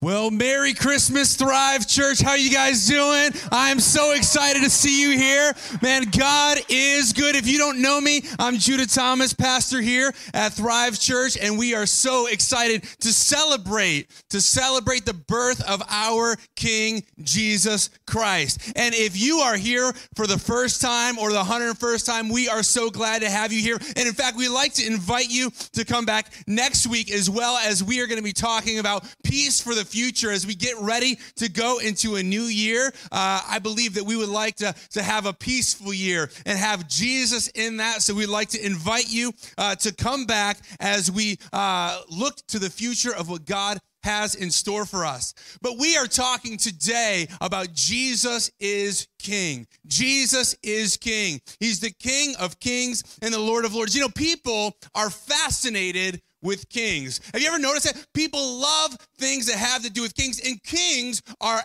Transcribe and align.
Well, 0.00 0.30
Merry 0.30 0.74
Christmas, 0.74 1.34
Thrive 1.34 1.88
Church. 1.88 2.20
How 2.20 2.34
you 2.34 2.52
guys 2.52 2.86
doing? 2.86 3.32
I'm 3.50 3.80
so 3.80 4.12
excited 4.12 4.62
to 4.62 4.70
see 4.70 5.02
you 5.02 5.18
here. 5.18 5.52
Man, 5.82 6.04
God 6.16 6.58
is 6.68 7.12
good. 7.12 7.34
If 7.34 7.48
you 7.48 7.58
don't 7.58 7.82
know 7.82 8.00
me, 8.00 8.22
I'm 8.38 8.58
Judah 8.58 8.86
Thomas, 8.86 9.32
pastor 9.32 9.80
here 9.80 10.14
at 10.32 10.52
Thrive 10.52 11.00
Church, 11.00 11.36
and 11.36 11.58
we 11.58 11.74
are 11.74 11.84
so 11.84 12.28
excited 12.28 12.84
to 13.00 13.08
celebrate, 13.08 14.08
to 14.30 14.40
celebrate 14.40 15.04
the 15.04 15.14
birth 15.14 15.68
of 15.68 15.82
our 15.88 16.36
King 16.54 17.02
Jesus 17.22 17.90
Christ. 18.06 18.72
And 18.76 18.94
if 18.94 19.20
you 19.20 19.38
are 19.38 19.56
here 19.56 19.92
for 20.14 20.28
the 20.28 20.38
first 20.38 20.80
time 20.80 21.18
or 21.18 21.32
the 21.32 21.42
101st 21.42 22.06
time, 22.06 22.28
we 22.28 22.48
are 22.48 22.62
so 22.62 22.88
glad 22.88 23.22
to 23.22 23.28
have 23.28 23.52
you 23.52 23.60
here. 23.60 23.78
And 23.96 24.06
in 24.06 24.14
fact, 24.14 24.36
we'd 24.36 24.50
like 24.50 24.74
to 24.74 24.86
invite 24.86 25.28
you 25.28 25.50
to 25.72 25.84
come 25.84 26.04
back 26.04 26.32
next 26.46 26.86
week 26.86 27.10
as 27.10 27.28
well 27.28 27.56
as 27.56 27.82
we 27.82 28.00
are 28.00 28.06
going 28.06 28.18
to 28.20 28.22
be 28.22 28.32
talking 28.32 28.78
about 28.78 29.04
peace 29.24 29.60
for 29.60 29.74
the 29.74 29.87
future 29.88 30.30
as 30.30 30.46
we 30.46 30.54
get 30.54 30.76
ready 30.80 31.18
to 31.36 31.48
go 31.48 31.78
into 31.78 32.16
a 32.16 32.22
new 32.22 32.44
year. 32.44 32.92
Uh, 33.10 33.40
I 33.48 33.58
believe 33.58 33.94
that 33.94 34.04
we 34.04 34.16
would 34.16 34.28
like 34.28 34.56
to, 34.56 34.74
to 34.90 35.02
have 35.02 35.26
a 35.26 35.32
peaceful 35.32 35.92
year 35.92 36.30
and 36.46 36.58
have 36.58 36.88
Jesus 36.88 37.48
in 37.48 37.78
that. 37.78 38.02
So 38.02 38.14
we'd 38.14 38.26
like 38.26 38.50
to 38.50 38.64
invite 38.64 39.10
you 39.10 39.32
uh, 39.56 39.74
to 39.76 39.94
come 39.94 40.26
back 40.26 40.58
as 40.80 41.10
we 41.10 41.38
uh, 41.52 42.00
look 42.08 42.36
to 42.48 42.58
the 42.58 42.70
future 42.70 43.14
of 43.14 43.28
what 43.28 43.44
God 43.44 43.78
has 44.04 44.34
in 44.34 44.50
store 44.50 44.86
for 44.86 45.04
us. 45.04 45.34
But 45.60 45.78
we 45.78 45.96
are 45.96 46.06
talking 46.06 46.56
today 46.56 47.28
about 47.40 47.72
Jesus 47.74 48.50
is 48.60 49.06
King. 49.18 49.66
Jesus 49.86 50.56
is 50.62 50.96
King. 50.96 51.40
He's 51.60 51.80
the 51.80 51.90
King 51.90 52.34
of 52.36 52.60
Kings 52.60 53.18
and 53.22 53.34
the 53.34 53.38
Lord 53.38 53.64
of 53.64 53.74
Lords. 53.74 53.94
You 53.94 54.02
know, 54.02 54.08
people 54.08 54.76
are 54.94 55.10
fascinated 55.10 56.22
with 56.42 56.68
kings. 56.68 57.20
Have 57.32 57.42
you 57.42 57.48
ever 57.48 57.58
noticed 57.58 57.86
that? 57.86 58.06
People 58.14 58.60
love 58.60 58.96
things 59.18 59.46
that 59.46 59.56
have 59.56 59.82
to 59.82 59.90
do 59.90 60.02
with 60.02 60.14
kings, 60.14 60.40
and 60.44 60.62
kings 60.62 61.22
are 61.40 61.62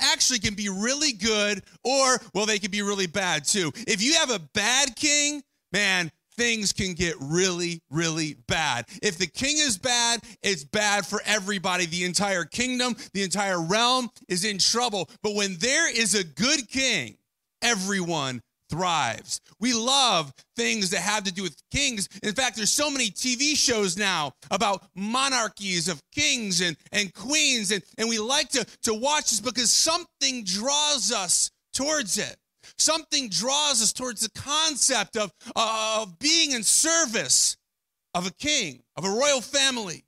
actually 0.00 0.38
can 0.38 0.54
be 0.54 0.68
really 0.68 1.12
good 1.12 1.62
or, 1.84 2.18
well, 2.34 2.46
they 2.46 2.58
can 2.58 2.70
be 2.70 2.82
really 2.82 3.06
bad 3.06 3.44
too. 3.44 3.72
If 3.86 4.02
you 4.02 4.14
have 4.14 4.30
a 4.30 4.40
bad 4.54 4.96
king, 4.96 5.42
man, 5.72 6.10
things 6.36 6.72
can 6.72 6.94
get 6.94 7.14
really, 7.20 7.80
really 7.90 8.36
bad. 8.48 8.86
If 9.02 9.18
the 9.18 9.26
king 9.26 9.56
is 9.58 9.78
bad, 9.78 10.20
it's 10.42 10.64
bad 10.64 11.06
for 11.06 11.22
everybody. 11.24 11.86
The 11.86 12.04
entire 12.04 12.44
kingdom, 12.44 12.96
the 13.12 13.22
entire 13.22 13.60
realm 13.60 14.10
is 14.28 14.44
in 14.44 14.58
trouble. 14.58 15.08
But 15.22 15.34
when 15.34 15.56
there 15.58 15.90
is 15.90 16.14
a 16.14 16.24
good 16.24 16.68
king, 16.68 17.16
everyone 17.62 18.42
thrives. 18.70 19.40
We 19.60 19.74
love 19.74 20.32
things 20.56 20.90
that 20.90 21.00
have 21.00 21.24
to 21.24 21.32
do 21.32 21.42
with 21.42 21.56
kings. 21.70 22.08
In 22.22 22.34
fact, 22.34 22.56
there's 22.56 22.72
so 22.72 22.90
many 22.90 23.10
TV 23.10 23.56
shows 23.56 23.96
now 23.96 24.32
about 24.50 24.84
monarchies 24.94 25.88
of 25.88 26.02
kings 26.12 26.60
and, 26.60 26.76
and 26.92 27.12
queens, 27.14 27.70
and, 27.70 27.82
and 27.98 28.08
we 28.08 28.18
like 28.18 28.48
to, 28.50 28.64
to 28.82 28.94
watch 28.94 29.30
this 29.30 29.40
because 29.40 29.70
something 29.70 30.44
draws 30.44 31.12
us 31.12 31.50
towards 31.72 32.18
it. 32.18 32.36
Something 32.78 33.28
draws 33.28 33.82
us 33.82 33.92
towards 33.92 34.20
the 34.22 34.40
concept 34.40 35.16
of, 35.16 35.30
of 35.54 36.18
being 36.18 36.52
in 36.52 36.62
service 36.62 37.56
of 38.14 38.26
a 38.26 38.32
king, 38.32 38.82
of 38.96 39.04
a 39.04 39.10
royal 39.10 39.40
family. 39.40 40.04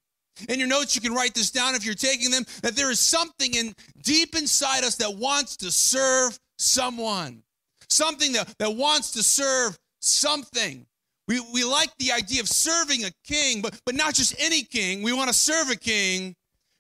In 0.49 0.59
your 0.59 0.69
notes, 0.69 0.95
you 0.95 1.01
can 1.01 1.15
write 1.15 1.35
this 1.35 1.51
down 1.51 1.75
if 1.75 1.85
you're 1.85 1.95
taking 1.95 2.31
them, 2.31 2.45
that 2.63 2.77
there 2.77 2.91
is 2.91 3.01
something 3.01 3.55
in 3.55 3.75
deep 4.03 4.37
inside 4.37 4.85
us 4.85 4.97
that 4.97 5.17
wants 5.17 5.57
to 5.59 5.71
serve 5.71 6.39
someone 6.59 7.43
something 7.91 8.33
that, 8.33 8.53
that 8.59 8.75
wants 8.75 9.13
to 9.13 9.23
serve 9.23 9.77
something. 10.01 10.87
We, 11.29 11.41
we 11.53 11.65
like 11.65 11.91
the 11.99 12.13
idea 12.13 12.41
of 12.41 12.49
serving 12.49 13.05
a 13.05 13.11
king, 13.25 13.61
but, 13.61 13.81
but 13.85 13.95
not 13.95 14.15
just 14.15 14.35
any 14.39 14.63
king. 14.63 15.03
We 15.03 15.13
want 15.13 15.29
to 15.29 15.35
serve 15.35 15.71
a 15.71 15.77
king 15.77 16.35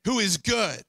who 0.04 0.20
is 0.20 0.36
good. 0.36 0.80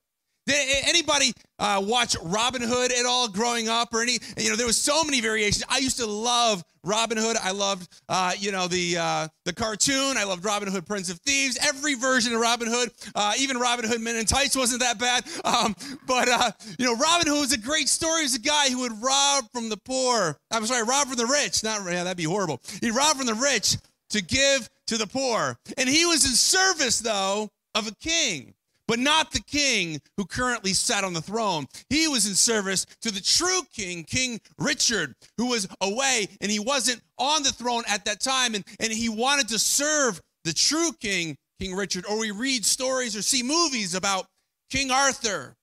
Anybody 0.48 1.34
uh, 1.60 1.82
watch 1.84 2.16
Robin 2.24 2.62
Hood 2.62 2.92
at 2.92 3.06
all 3.06 3.28
growing 3.28 3.70
up 3.70 3.94
or 3.94 4.02
any, 4.02 4.20
you 4.38 4.50
know, 4.50 4.56
there 4.56 4.68
was 4.68 4.78
so 4.78 5.04
many 5.04 5.22
variations. 5.22 5.64
I 5.70 5.80
used 5.80 5.98
to 5.98 6.06
love 6.06 6.64
Robin 6.84 7.18
Hood. 7.18 7.36
I 7.42 7.52
loved, 7.52 7.90
uh, 8.08 8.34
you 8.38 8.52
know, 8.52 8.68
the 8.68 8.98
uh, 8.98 9.28
the 9.46 9.54
cartoon. 9.54 10.18
I 10.18 10.24
loved 10.24 10.46
Robin 10.46 10.72
Hood, 10.72 10.86
Prince 10.86 11.10
of 11.10 11.20
Thieves. 11.20 11.58
Every 11.62 11.96
version 11.96 12.34
of 12.34 12.40
Robin 12.40 12.68
Hood, 12.70 12.92
uh, 13.16 13.34
even 13.40 13.58
Robin 13.58 13.88
Hood 13.88 14.02
Men 14.02 14.16
in 14.16 14.26
Tights 14.26 14.56
wasn't 14.56 14.82
that 14.82 15.00
bad. 15.00 15.26
Um, 15.48 15.76
but 16.06 16.28
uh, 16.28 16.52
you 16.78 16.86
know, 16.86 16.96
Robin 16.96 17.26
Hood 17.26 17.40
was 17.40 17.54
a 17.54 17.58
great 17.58 17.88
story. 17.88 18.20
He 18.20 18.24
was 18.24 18.36
a 18.36 18.40
guy 18.40 18.70
who 18.70 18.80
would 18.80 19.02
rob 19.02 19.46
from 19.54 19.70
the 19.70 19.78
poor. 19.78 20.38
I'm 20.52 20.66
sorry, 20.66 20.84
rob 20.84 21.08
from 21.08 21.16
the 21.16 21.26
rich. 21.26 21.64
Not 21.64 21.82
yeah, 21.86 22.04
that'd 22.04 22.18
be 22.18 22.26
horrible. 22.26 22.62
He 22.82 22.92
robbed 22.92 23.18
from 23.18 23.28
the 23.28 23.34
rich 23.34 23.78
to 24.10 24.22
give 24.22 24.70
to 24.88 24.98
the 24.98 25.08
poor, 25.08 25.58
and 25.78 25.88
he 25.88 26.06
was 26.06 26.26
in 26.26 26.32
service 26.32 27.00
though 27.00 27.50
of 27.76 27.88
a 27.88 27.96
king 27.96 28.54
but 28.88 29.00
not 29.00 29.32
the 29.32 29.42
king 29.42 30.00
who 30.16 30.26
currently 30.26 30.74
sat 30.74 31.04
on 31.04 31.14
the 31.14 31.22
throne. 31.22 31.68
He 31.90 32.08
was 32.08 32.28
in 32.28 32.36
service 32.36 32.86
to 33.02 33.12
the 33.12 33.22
true 33.22 33.62
king, 33.74 34.04
King 34.04 34.40
Richard, 34.58 35.14
who 35.38 35.48
was 35.48 35.68
away 35.82 36.28
and 36.42 36.50
he 36.50 36.60
wasn't 36.60 37.02
on 37.18 37.44
the 37.44 37.52
throne 37.52 37.84
at 37.88 38.06
that 38.06 38.22
time. 38.22 38.56
And, 38.56 38.64
and 38.80 38.92
he 38.92 39.10
wanted 39.10 39.50
to 39.50 39.60
serve 39.60 40.22
the 40.44 40.54
true 40.54 40.92
king, 41.00 41.36
King 41.60 41.76
Richard. 41.76 42.06
Or 42.06 42.20
we 42.20 42.32
read 42.32 42.66
stories 42.66 43.16
or 43.16 43.22
see 43.22 43.44
movies 43.44 43.94
about 43.94 44.26
King 44.70 44.92
Arthur 44.92 45.56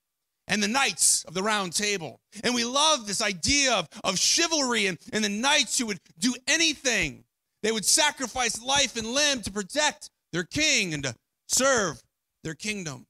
and 0.47 0.63
the 0.63 0.69
knights 0.69 1.25
of 1.25 1.35
the 1.35 1.43
round 1.43 1.73
table. 1.73 2.21
And 2.43 2.55
we 2.55 2.65
love 2.65 3.07
this 3.07 3.23
idea 3.23 3.73
of, 3.73 3.89
of 4.05 4.19
chivalry 4.19 4.87
and, 4.87 4.99
and 5.13 5.25
the 5.25 5.31
knights 5.31 5.79
who 5.79 5.87
would 5.87 6.01
do 6.19 6.35
anything. 6.47 7.25
They 7.63 7.73
would 7.73 7.87
sacrifice 7.87 8.61
life 8.63 8.97
and 8.97 9.07
limb 9.07 9.41
to 9.43 9.51
protect 9.51 10.11
their 10.33 10.45
king 10.45 10.93
and 10.93 11.03
to 11.05 11.15
serve 11.49 12.03
their 12.43 12.55
kingdom. 12.55 13.07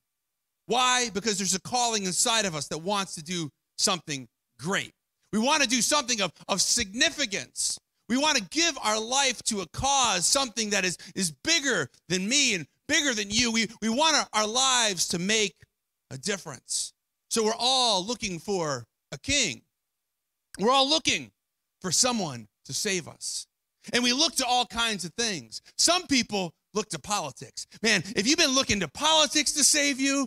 Why? 0.67 1.11
Because 1.13 1.39
there's 1.39 1.55
a 1.55 1.61
calling 1.61 2.05
inside 2.05 2.47
of 2.47 2.55
us 2.55 2.69
that 2.69 2.79
wants 2.79 3.15
to 3.17 3.23
do 3.23 3.51
something 3.77 4.29
great. 4.59 4.93
We 5.33 5.39
want 5.39 5.63
to 5.63 5.69
do 5.69 5.83
something 5.83 6.21
of, 6.21 6.33
of 6.49 6.61
significance. 6.61 7.79
We 8.09 8.17
want 8.17 8.39
to 8.39 8.45
give 8.51 8.77
our 8.83 9.01
life 9.01 9.43
to 9.45 9.63
a 9.63 9.67
cause, 9.69 10.27
something 10.27 10.71
that 10.71 10.85
is, 10.85 10.97
is 11.15 11.33
bigger 11.43 11.89
than 12.09 12.29
me 12.29 12.55
and 12.55 12.67
bigger 12.87 13.15
than 13.15 13.31
you. 13.31 13.51
We, 13.51 13.67
we 13.81 13.89
want 13.89 14.17
our, 14.17 14.27
our 14.33 14.47
lives 14.47 15.09
to 15.09 15.19
make 15.19 15.55
a 16.11 16.19
difference. 16.19 16.93
So 17.31 17.45
we're 17.45 17.53
all 17.59 18.05
looking 18.05 18.39
for 18.39 18.85
a 19.11 19.19
king. 19.19 19.63
We're 20.59 20.71
all 20.71 20.89
looking 20.89 21.33
for 21.81 21.91
someone 21.91 22.47
to 22.67 22.73
save 22.73 23.09
us. 23.09 23.47
And 23.93 24.03
we 24.03 24.13
look 24.13 24.35
to 24.37 24.47
all 24.47 24.67
kinds 24.67 25.05
of 25.05 25.13
things. 25.15 25.61
Some 25.77 26.07
people 26.07 26.53
look 26.75 26.89
to 26.91 26.99
politics. 26.99 27.67
Man, 27.83 28.03
if 28.17 28.27
you've 28.27 28.39
been 28.39 28.55
looking 28.55 28.81
to 28.81 28.89
politics 28.89 29.53
to 29.53 29.65
save 29.65 30.01
you, 30.01 30.27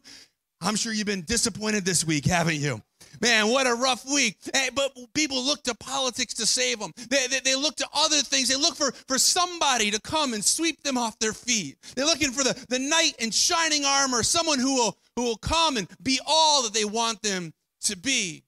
I'm 0.62 0.76
sure 0.76 0.92
you've 0.92 1.06
been 1.06 1.24
disappointed 1.24 1.86
this 1.86 2.04
week, 2.04 2.26
haven't 2.26 2.56
you? 2.56 2.82
Man, 3.22 3.50
what 3.50 3.68
a 3.68 3.76
rough 3.76 4.06
week. 4.12 4.38
Hey, 4.54 4.70
but 4.74 4.92
people 5.14 5.44
look 5.44 5.64
to 5.64 5.76
politics 5.76 6.34
to 6.36 6.48
save 6.48 6.80
them. 6.80 6.92
They, 7.10 7.28
they, 7.28 7.40
they, 7.42 7.56
look 7.56 7.76
to 7.76 7.88
other 7.94 8.18
things. 8.18 8.50
They 8.50 8.56
look 8.56 8.76
for, 8.76 8.92
for 9.08 9.20
somebody 9.20 9.92
to 9.92 10.02
come 10.02 10.34
and 10.34 10.44
sweep 10.44 10.82
them 10.84 10.98
off 10.98 11.18
their 11.20 11.34
feet. 11.34 11.78
They're 11.96 12.06
looking 12.06 12.32
for 12.32 12.44
the, 12.44 12.66
the 12.70 12.80
knight 12.80 13.14
in 13.20 13.30
shining 13.30 13.86
armor, 13.86 14.24
someone 14.24 14.60
who 14.60 14.76
will, 14.76 14.98
who 15.16 15.24
will 15.24 15.38
come 15.38 15.78
and 15.78 15.88
be 16.02 16.20
all 16.26 16.64
that 16.64 16.74
they 16.74 16.86
want 16.86 17.22
them 17.22 17.54
to 17.82 17.96
be. 17.96 18.44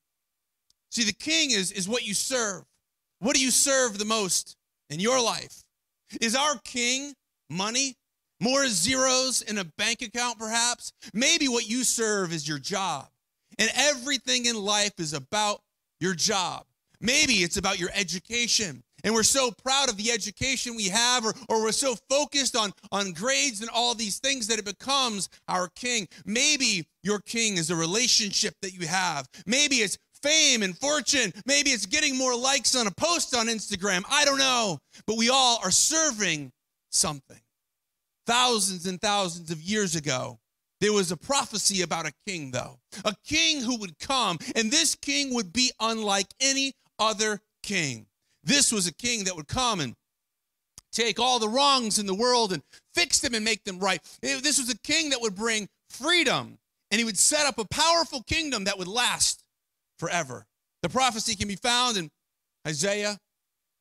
See, 0.92 1.04
the 1.04 1.14
king 1.14 1.52
is, 1.52 1.72
is 1.72 1.88
what 1.88 2.06
you 2.06 2.16
serve. 2.16 2.64
What 3.20 3.36
do 3.36 3.42
you 3.42 3.52
serve 3.52 4.00
the 4.00 4.06
most 4.06 4.58
in 4.90 5.00
your 5.00 5.22
life? 5.22 5.64
Is 6.22 6.36
our 6.36 6.58
king 6.64 7.14
money? 7.50 7.96
More 8.42 8.68
zeros 8.68 9.42
in 9.42 9.58
a 9.58 9.66
bank 9.66 10.02
account, 10.02 10.40
perhaps? 10.40 10.94
Maybe 11.14 11.48
what 11.48 11.70
you 11.70 11.84
serve 11.84 12.32
is 12.32 12.48
your 12.48 12.60
job. 12.60 13.08
And 13.58 13.70
everything 13.76 14.46
in 14.46 14.56
life 14.56 14.94
is 15.00 15.14
about 15.14 15.62
your 16.00 16.14
job. 16.14 16.66
Maybe 17.02 17.34
it's 17.36 17.58
about 17.58 17.80
your 17.80 17.90
education. 17.94 18.84
And 19.04 19.14
we're 19.14 19.24
so 19.24 19.52
proud 19.64 19.90
of 19.90 19.98
the 19.98 20.12
education 20.12 20.76
we 20.76 20.90
have, 20.90 21.26
or, 21.26 21.34
or 21.48 21.64
we're 21.64 21.72
so 21.72 21.96
focused 22.10 22.56
on, 22.56 22.72
on 22.92 23.14
grades 23.14 23.62
and 23.62 23.70
all 23.70 23.96
these 23.96 24.20
things 24.20 24.48
that 24.48 24.60
it 24.60 24.66
becomes 24.66 25.30
our 25.48 25.70
king. 25.76 26.08
Maybe 26.26 26.86
your 27.04 27.20
king 27.20 27.58
is 27.58 27.70
a 27.70 27.76
relationship 27.76 28.56
that 28.62 28.74
you 28.74 28.88
have. 28.88 29.30
Maybe 29.46 29.78
it's 29.78 29.98
fame 30.22 30.64
and 30.64 30.78
fortune. 30.78 31.32
Maybe 31.46 31.70
it's 31.70 31.86
getting 31.86 32.18
more 32.18 32.36
likes 32.36 32.76
on 32.76 32.88
a 32.88 32.92
post 32.92 33.34
on 33.36 33.48
Instagram. 33.48 34.04
I 34.10 34.26
don't 34.26 34.40
know. 34.40 34.80
But 35.06 35.18
we 35.18 35.30
all 35.30 35.60
are 35.64 35.72
serving 35.72 36.52
something 36.90 37.42
thousands 38.30 38.86
and 38.86 39.02
thousands 39.02 39.50
of 39.50 39.60
years 39.60 39.96
ago, 39.96 40.40
there 40.82 40.94
was 40.94 41.12
a 41.12 41.18
prophecy 41.18 41.82
about 41.82 42.06
a 42.06 42.14
king, 42.28 42.52
though, 42.52 42.78
a 43.04 43.16
king 43.26 43.60
who 43.60 43.76
would 43.80 43.98
come, 43.98 44.38
and 44.56 44.72
this 44.72 44.94
king 44.94 45.34
would 45.34 45.52
be 45.52 45.72
unlike 45.80 46.28
any 46.40 46.74
other 47.00 47.42
king. 47.64 48.06
This 48.44 48.72
was 48.72 48.86
a 48.86 48.94
king 48.94 49.24
that 49.24 49.36
would 49.36 49.48
come 49.48 49.80
and 49.80 49.96
take 50.92 51.20
all 51.20 51.40
the 51.40 51.50
wrongs 51.50 51.98
in 51.98 52.06
the 52.06 52.14
world 52.14 52.54
and 52.54 52.62
fix 52.94 53.18
them 53.18 53.34
and 53.34 53.44
make 53.44 53.64
them 53.64 53.80
right. 53.80 54.00
This 54.22 54.60
was 54.60 54.70
a 54.70 54.78
king 54.78 55.10
that 55.10 55.22
would 55.22 55.34
bring 55.34 55.68
freedom, 55.90 56.60
and 56.92 57.00
he 57.00 57.06
would 57.06 57.18
set 57.18 57.48
up 57.48 57.58
a 57.58 57.68
powerful 57.68 58.22
kingdom 58.22 58.66
that 58.66 58.78
would 58.78 58.88
last 58.88 59.44
forever. 59.98 60.46
The 60.84 60.90
prophecy 60.90 61.36
can 61.36 61.48
be 61.48 61.56
found 61.56 61.98
in 61.98 62.12
Isaiah 62.68 63.18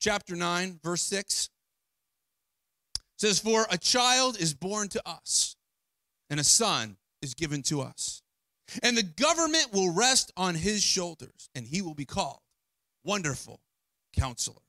chapter 0.00 0.34
9, 0.34 0.80
verse 0.82 1.02
6 1.02 1.50
says, 3.18 3.38
For 3.38 3.66
a 3.70 3.78
child 3.78 4.40
is 4.40 4.54
born 4.54 4.88
to 4.90 5.08
us, 5.08 5.56
and 6.30 6.40
a 6.40 6.44
son 6.44 6.96
is 7.22 7.34
given 7.34 7.62
to 7.64 7.80
us. 7.80 8.22
and 8.82 8.96
the 8.96 9.02
government 9.02 9.72
will 9.72 9.92
rest 9.92 10.32
on 10.36 10.54
his 10.54 10.82
shoulders, 10.82 11.48
and 11.54 11.66
he 11.66 11.82
will 11.82 11.94
be 11.94 12.04
called 12.04 12.40
Wonderful 13.04 13.60
Counselor, 14.14 14.60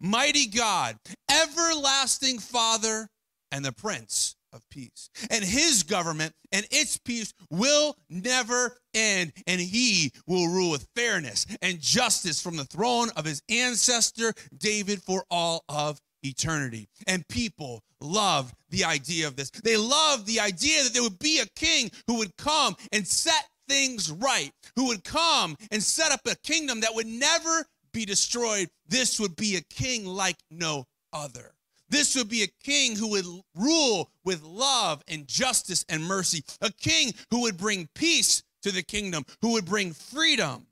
Mighty 0.00 0.46
God, 0.46 0.98
Everlasting 1.30 2.38
Father, 2.40 3.08
and 3.52 3.64
the 3.64 3.72
Prince 3.72 4.34
of 4.52 4.68
Peace. 4.70 5.10
And 5.30 5.44
his 5.44 5.84
government 5.84 6.32
and 6.50 6.66
its 6.70 6.98
peace 6.98 7.32
will 7.50 7.96
never 8.10 8.78
end, 8.94 9.32
and 9.46 9.60
he 9.60 10.12
will 10.26 10.48
rule 10.48 10.72
with 10.72 10.88
fairness 10.96 11.46
and 11.62 11.80
justice 11.80 12.40
from 12.40 12.56
the 12.56 12.64
throne 12.64 13.10
of 13.16 13.24
his 13.24 13.42
ancestor 13.48 14.32
David 14.56 15.02
for 15.02 15.24
all 15.30 15.64
of 15.68 16.00
eternity. 16.28 16.88
And 17.06 17.26
people 17.28 17.82
loved 18.00 18.54
the 18.70 18.84
idea 18.84 19.26
of 19.26 19.36
this. 19.36 19.50
They 19.50 19.76
loved 19.76 20.26
the 20.26 20.40
idea 20.40 20.82
that 20.82 20.92
there 20.92 21.02
would 21.02 21.18
be 21.18 21.40
a 21.40 21.46
king 21.54 21.90
who 22.06 22.18
would 22.18 22.36
come 22.36 22.76
and 22.92 23.06
set 23.06 23.48
things 23.68 24.10
right, 24.10 24.52
who 24.76 24.86
would 24.86 25.04
come 25.04 25.56
and 25.70 25.82
set 25.82 26.12
up 26.12 26.20
a 26.26 26.36
kingdom 26.36 26.80
that 26.80 26.94
would 26.94 27.06
never 27.06 27.64
be 27.92 28.04
destroyed. 28.04 28.68
This 28.88 29.18
would 29.18 29.36
be 29.36 29.56
a 29.56 29.62
king 29.62 30.04
like 30.04 30.36
no 30.50 30.84
other. 31.12 31.52
This 31.88 32.16
would 32.16 32.28
be 32.28 32.42
a 32.42 32.48
king 32.64 32.96
who 32.96 33.10
would 33.10 33.26
rule 33.54 34.10
with 34.24 34.42
love 34.42 35.02
and 35.08 35.26
justice 35.28 35.84
and 35.88 36.04
mercy, 36.04 36.44
a 36.60 36.72
king 36.72 37.14
who 37.30 37.42
would 37.42 37.56
bring 37.56 37.88
peace 37.94 38.42
to 38.62 38.72
the 38.72 38.82
kingdom, 38.82 39.24
who 39.40 39.52
would 39.52 39.64
bring 39.64 39.92
freedom. 39.92 40.66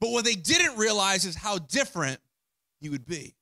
But 0.00 0.10
what 0.10 0.24
they 0.24 0.34
didn't 0.34 0.78
realize 0.78 1.24
is 1.24 1.34
how 1.34 1.58
different 1.58 2.20
he 2.80 2.88
would 2.88 3.04
be. 3.04 3.34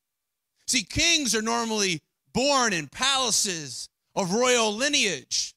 See, 0.66 0.82
kings 0.82 1.34
are 1.34 1.42
normally 1.42 2.02
born 2.32 2.72
in 2.72 2.88
palaces 2.88 3.88
of 4.14 4.32
royal 4.32 4.72
lineage. 4.72 5.54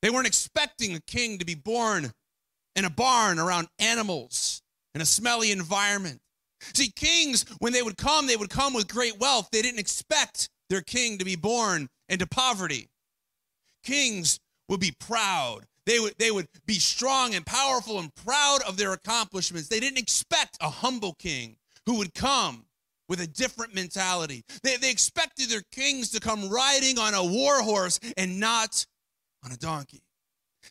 They 0.00 0.10
weren't 0.10 0.26
expecting 0.26 0.94
a 0.94 1.00
king 1.00 1.38
to 1.38 1.44
be 1.44 1.54
born 1.54 2.12
in 2.76 2.84
a 2.84 2.90
barn 2.90 3.38
around 3.38 3.68
animals 3.78 4.62
in 4.94 5.00
a 5.00 5.06
smelly 5.06 5.50
environment. 5.50 6.20
See, 6.74 6.90
kings, 6.90 7.44
when 7.58 7.72
they 7.72 7.82
would 7.82 7.96
come, 7.96 8.26
they 8.26 8.36
would 8.36 8.50
come 8.50 8.74
with 8.74 8.88
great 8.88 9.18
wealth. 9.18 9.48
They 9.50 9.62
didn't 9.62 9.80
expect 9.80 10.48
their 10.68 10.82
king 10.82 11.18
to 11.18 11.24
be 11.24 11.36
born 11.36 11.88
into 12.08 12.26
poverty. 12.26 12.88
Kings 13.82 14.38
would 14.68 14.80
be 14.80 14.94
proud. 14.98 15.66
They 15.86 15.98
would, 15.98 16.14
they 16.18 16.30
would 16.30 16.48
be 16.66 16.74
strong 16.74 17.34
and 17.34 17.46
powerful 17.46 17.98
and 17.98 18.14
proud 18.14 18.60
of 18.66 18.76
their 18.76 18.92
accomplishments. 18.92 19.68
They 19.68 19.80
didn't 19.80 19.98
expect 19.98 20.58
a 20.60 20.68
humble 20.68 21.14
king 21.14 21.56
who 21.86 21.96
would 21.98 22.14
come 22.14 22.66
with 23.08 23.20
a 23.20 23.26
different 23.26 23.74
mentality. 23.74 24.44
They, 24.62 24.76
they 24.76 24.90
expected 24.90 25.48
their 25.48 25.62
kings 25.72 26.10
to 26.10 26.20
come 26.20 26.48
riding 26.48 26.98
on 26.98 27.14
a 27.14 27.24
war 27.24 27.62
horse 27.62 28.00
and 28.16 28.38
not 28.38 28.84
on 29.44 29.52
a 29.52 29.56
donkey. 29.56 30.02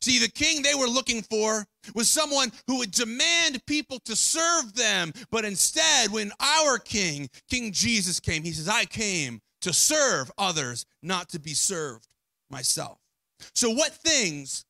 See, 0.02 0.20
the 0.20 0.30
king 0.30 0.62
they 0.62 0.76
were 0.76 0.88
looking 0.88 1.22
for 1.24 1.66
was 1.96 2.10
someone 2.10 2.52
who 2.68 2.78
would 2.80 2.92
demand 2.92 3.66
people 3.66 4.00
to 4.06 4.16
serve 4.16 4.74
them. 4.76 5.12
But 5.32 5.46
instead, 5.46 6.12
when 6.12 6.32
our 6.40 6.78
king, 6.78 7.30
King 7.50 7.72
Jesus, 7.72 8.20
came, 8.20 8.44
he 8.44 8.52
says, 8.52 8.70
I 8.70 8.86
came 8.86 9.42
to 9.62 9.74
serve 9.74 10.32
others, 10.38 10.86
not 11.02 11.30
to 11.30 11.40
be 11.40 11.54
served 11.54 12.08
myself. 12.50 13.00
So, 13.56 13.72
what 13.72 13.94
things 13.94 14.66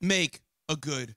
make 0.00 0.40
a 0.68 0.76
good? 0.76 1.14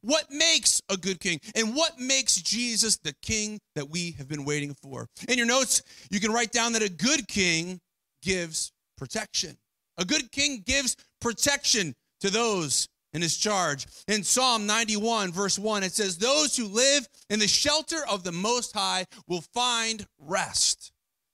What 0.00 0.30
makes 0.30 0.80
a 0.88 0.96
good 0.96 1.20
king? 1.20 1.40
And 1.54 1.74
what 1.74 1.98
makes 1.98 2.40
Jesus 2.40 2.96
the 2.98 3.14
king 3.22 3.60
that 3.74 3.90
we 3.90 4.12
have 4.12 4.28
been 4.28 4.44
waiting 4.44 4.74
for? 4.74 5.08
In 5.28 5.38
your 5.38 5.46
notes, 5.46 5.82
you 6.10 6.20
can 6.20 6.32
write 6.32 6.52
down 6.52 6.72
that 6.72 6.82
a 6.82 6.88
good 6.88 7.28
king 7.28 7.80
gives 8.22 8.72
protection. 8.96 9.56
A 9.96 10.04
good 10.04 10.30
king 10.30 10.62
gives 10.64 10.96
protection 11.20 11.94
to 12.20 12.30
those 12.30 12.88
in 13.12 13.22
his 13.22 13.36
charge. 13.36 13.86
In 14.06 14.22
Psalm 14.22 14.66
91, 14.66 15.32
verse 15.32 15.58
1, 15.58 15.82
it 15.82 15.92
says, 15.92 16.18
Those 16.18 16.56
who 16.56 16.66
live 16.66 17.08
in 17.30 17.38
the 17.38 17.48
shelter 17.48 18.00
of 18.08 18.22
the 18.22 18.32
Most 18.32 18.72
High 18.74 19.06
will 19.26 19.42
find 19.54 20.06
rest. 20.18 20.92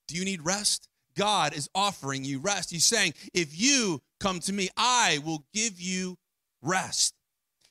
Do 0.09 0.17
you 0.17 0.25
need 0.25 0.45
rest? 0.45 0.89
God 1.17 1.55
is 1.55 1.69
offering 1.75 2.25
you 2.25 2.41
rest. 2.41 2.71
He's 2.71 2.85
saying, 2.85 3.15
If 3.33 3.59
you 3.59 4.01
come 4.21 4.41
to 4.41 4.53
me, 4.53 4.69
I 4.77 5.21
will 5.25 5.45
give 5.53 5.81
you 5.81 6.17
rest. 6.63 7.15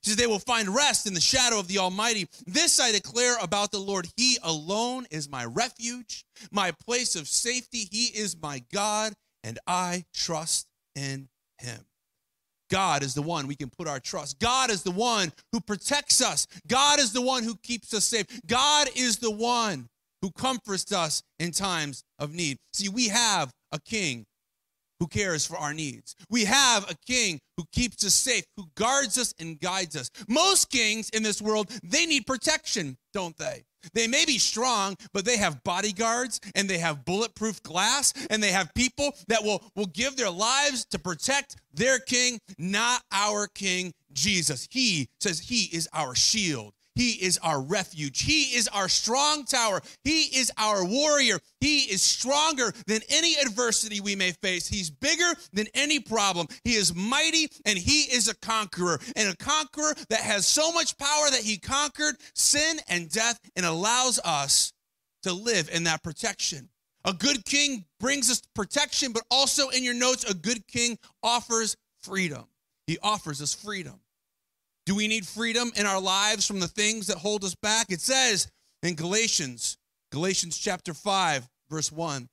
Says, 0.04 0.16
They 0.16 0.28
will 0.28 0.40
find 0.40 0.70
rest 0.70 1.08
in 1.08 1.14
the 1.14 1.22
shadow 1.22 1.60
of 1.60 1.68
the 1.68 1.80
Almighty. 1.80 2.28
This 2.46 2.80
I 2.80 2.92
declare 2.92 3.38
about 3.42 3.72
the 3.72 3.80
Lord. 3.80 4.08
He 4.18 4.38
alone 4.44 5.06
is 5.12 5.30
my 5.30 5.46
refuge, 5.46 6.26
my 6.52 6.72
place 6.72 7.16
of 7.16 7.28
safety. 7.28 7.88
He 7.92 8.06
is 8.08 8.36
my 8.42 8.64
God, 8.72 9.14
and 9.44 9.60
I 9.66 10.06
trust 10.14 10.68
in 10.96 11.30
him. 11.60 11.86
God 12.70 13.04
is 13.04 13.14
the 13.14 13.22
one 13.22 13.48
we 13.48 13.56
can 13.56 13.70
put 13.70 13.88
our 13.88 14.00
trust. 14.00 14.40
God 14.40 14.72
is 14.72 14.84
the 14.84 14.92
one 14.92 15.32
who 15.52 15.62
protects 15.62 16.22
us. 16.22 16.48
God 16.68 17.00
is 17.00 17.14
the 17.14 17.22
one 17.22 17.44
who 17.44 17.56
keeps 17.62 17.94
us 17.94 18.06
safe. 18.06 18.26
God 18.48 18.88
is 18.96 19.18
the 19.18 19.32
one 19.32 19.88
who 20.22 20.32
comforts 20.32 20.92
us 20.92 21.22
in 21.38 21.52
times 21.52 22.04
of 22.18 22.34
need. 22.34 22.58
See, 22.74 22.90
we 22.90 23.10
have 23.10 23.52
a 23.72 23.80
king 23.80 24.26
who 25.00 25.08
cares 25.08 25.46
for 25.46 25.58
our 25.58 25.74
needs. 25.74 26.16
We 26.30 26.46
have 26.46 26.90
a 26.90 26.96
king 27.06 27.40
who 27.58 27.66
keeps 27.72 28.06
us 28.06 28.14
safe, 28.14 28.46
who 28.58 28.66
guards 28.76 29.18
us 29.18 29.34
and 29.40 29.60
guides 29.60 29.96
us. 29.96 30.10
Most 30.28 30.70
kings 30.70 31.10
in 31.10 31.24
this 31.24 31.42
world, 31.42 31.72
they 31.84 32.06
need 32.06 32.26
protection, 32.26 32.98
don't 33.14 33.38
they? 33.38 33.64
They 33.94 34.08
may 34.08 34.26
be 34.26 34.38
strong, 34.38 34.96
but 35.14 35.26
they 35.26 35.38
have 35.38 35.64
bodyguards 35.64 36.40
and 36.56 36.70
they 36.70 36.78
have 36.78 37.06
bulletproof 37.06 37.62
glass 37.64 38.14
and 38.30 38.42
they 38.42 38.52
have 38.52 38.74
people 38.74 39.14
that 39.28 39.44
will, 39.44 39.62
will 39.76 39.88
give 39.88 40.16
their 40.16 40.30
lives 40.30 40.86
to 40.86 41.00
protect 41.00 41.58
their 41.74 42.00
king, 42.00 42.40
not 42.58 43.04
our 43.12 43.48
king, 43.48 43.94
Jesus. 44.14 44.68
He 44.72 45.10
says 45.20 45.40
he 45.40 45.70
is 45.76 45.90
our 45.94 46.16
shield. 46.16 46.74
He 46.96 47.12
is 47.24 47.40
our 47.40 47.62
refuge. 47.62 48.22
He 48.22 48.56
is 48.56 48.68
our 48.68 48.88
strong 48.88 49.46
tower. 49.46 49.82
He 50.04 50.24
is 50.38 50.52
our 50.58 50.86
warrior. 50.86 51.40
He 51.60 51.80
is 51.80 52.04
stronger 52.04 52.74
than 52.86 53.02
any 53.10 53.36
adversity 53.36 54.00
we 54.00 54.16
may 54.16 54.32
face. 54.32 54.68
He's 54.68 54.90
bigger 54.90 55.34
than 55.54 55.68
any 55.74 56.00
problem. 56.00 56.48
He 56.64 56.76
is 56.76 56.94
mighty 56.94 57.50
and 57.66 57.78
he 57.78 58.02
is 58.14 58.28
a 58.28 58.36
conqueror, 58.36 59.00
and 59.16 59.30
a 59.30 59.36
conqueror 59.38 59.96
that 60.10 60.20
has 60.20 60.46
so 60.46 60.72
much 60.72 60.98
power 60.98 61.30
that 61.32 61.42
he 61.42 61.58
conquered 61.58 62.16
sin 62.36 62.78
and 62.88 63.10
death 63.10 63.40
and 63.56 63.66
allows 63.66 64.20
us 64.24 64.74
to 65.24 65.34
live 65.34 65.70
in 65.74 65.86
that 65.86 66.04
protection. 66.04 66.70
A 67.06 67.14
good 67.14 67.44
king 67.44 67.86
brings 68.00 68.30
us 68.30 68.42
protection, 68.54 69.12
but 69.12 69.24
also 69.30 69.70
in 69.70 69.84
your 69.84 69.94
notes, 69.94 70.30
a 70.30 70.34
good 70.34 70.68
king 70.68 70.98
offers 71.22 71.76
freedom. 72.02 72.46
He 72.88 72.98
offers 73.02 73.42
us 73.42 73.54
freedom. 73.54 74.00
Do 74.86 74.96
we 74.96 75.08
need 75.08 75.26
freedom 75.26 75.72
in 75.76 75.86
our 75.86 76.02
lives 76.02 76.46
from 76.46 76.60
the 76.60 76.68
things 76.68 77.08
that 77.08 77.18
hold 77.18 77.44
us 77.44 77.56
back? 77.56 77.88
It 77.90 78.02
says 78.02 78.52
in 78.82 78.96
Galatians, 78.96 79.78
Galatians 80.12 80.58
chapter 80.58 80.94
5, 80.94 81.48
verse 81.70 81.92
1, 81.92 82.28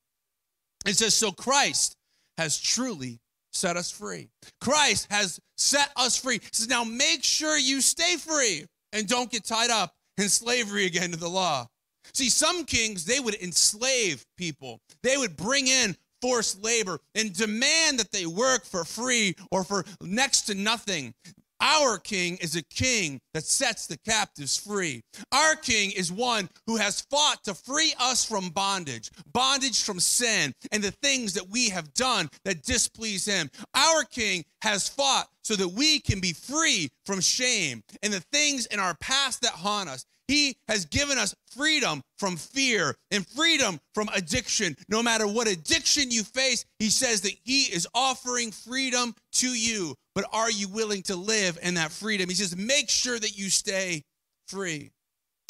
it 0.86 0.96
says, 0.96 1.14
So 1.14 1.30
Christ 1.30 1.96
has 2.38 2.58
truly 2.58 3.20
set 3.52 3.76
us 3.76 3.90
free. 3.90 4.30
Christ 4.60 5.06
has 5.10 5.38
set 5.56 5.90
us 5.96 6.16
free. 6.16 6.36
It 6.36 6.54
says, 6.54 6.68
Now 6.68 6.84
make 6.84 7.22
sure 7.22 7.56
you 7.56 7.80
stay 7.80 8.16
free 8.16 8.64
and 8.92 9.06
don't 9.06 9.30
get 9.30 9.44
tied 9.44 9.70
up 9.70 9.94
in 10.16 10.28
slavery 10.28 10.86
again 10.86 11.10
to 11.10 11.16
the 11.16 11.28
law. 11.28 11.66
See, 12.14 12.28
some 12.28 12.64
kings, 12.64 13.04
they 13.04 13.20
would 13.20 13.34
enslave 13.36 14.24
people, 14.36 14.80
they 15.02 15.16
would 15.16 15.36
bring 15.36 15.68
in 15.68 15.96
forced 16.20 16.62
labor 16.62 16.98
and 17.14 17.32
demand 17.32 17.98
that 17.98 18.12
they 18.12 18.26
work 18.26 18.64
for 18.64 18.84
free 18.84 19.34
or 19.50 19.64
for 19.64 19.84
next 20.02 20.42
to 20.42 20.54
nothing. 20.54 21.14
Our 21.60 21.98
king 21.98 22.38
is 22.40 22.56
a 22.56 22.62
king 22.62 23.20
that 23.34 23.44
sets 23.44 23.86
the 23.86 23.98
captives 23.98 24.56
free. 24.56 25.02
Our 25.32 25.56
king 25.56 25.92
is 25.92 26.10
one 26.10 26.48
who 26.66 26.76
has 26.76 27.02
fought 27.02 27.44
to 27.44 27.54
free 27.54 27.94
us 28.00 28.24
from 28.24 28.50
bondage, 28.50 29.10
bondage 29.32 29.82
from 29.82 30.00
sin, 30.00 30.54
and 30.72 30.82
the 30.82 30.90
things 30.90 31.34
that 31.34 31.48
we 31.48 31.68
have 31.68 31.92
done 31.94 32.30
that 32.44 32.62
displease 32.62 33.26
him. 33.26 33.50
Our 33.74 34.04
king 34.04 34.44
has 34.62 34.88
fought 34.88 35.28
so 35.42 35.56
that 35.56 35.68
we 35.68 36.00
can 36.00 36.20
be 36.20 36.32
free 36.32 36.90
from 37.04 37.20
shame 37.20 37.82
and 38.02 38.12
the 38.12 38.20
things 38.32 38.66
in 38.66 38.78
our 38.78 38.94
past 38.94 39.42
that 39.42 39.52
haunt 39.52 39.88
us. 39.88 40.04
He 40.30 40.56
has 40.68 40.84
given 40.84 41.18
us 41.18 41.34
freedom 41.50 42.02
from 42.16 42.36
fear 42.36 42.94
and 43.10 43.26
freedom 43.26 43.80
from 43.94 44.08
addiction. 44.14 44.76
No 44.88 45.02
matter 45.02 45.26
what 45.26 45.48
addiction 45.48 46.12
you 46.12 46.22
face, 46.22 46.64
He 46.78 46.88
says 46.88 47.22
that 47.22 47.32
He 47.42 47.62
is 47.64 47.88
offering 47.96 48.52
freedom 48.52 49.12
to 49.32 49.48
you. 49.48 49.96
But 50.14 50.26
are 50.32 50.48
you 50.48 50.68
willing 50.68 51.02
to 51.04 51.16
live 51.16 51.58
in 51.60 51.74
that 51.74 51.90
freedom? 51.90 52.28
He 52.28 52.36
says, 52.36 52.56
make 52.56 52.88
sure 52.88 53.18
that 53.18 53.36
you 53.36 53.50
stay 53.50 54.04
free. 54.46 54.92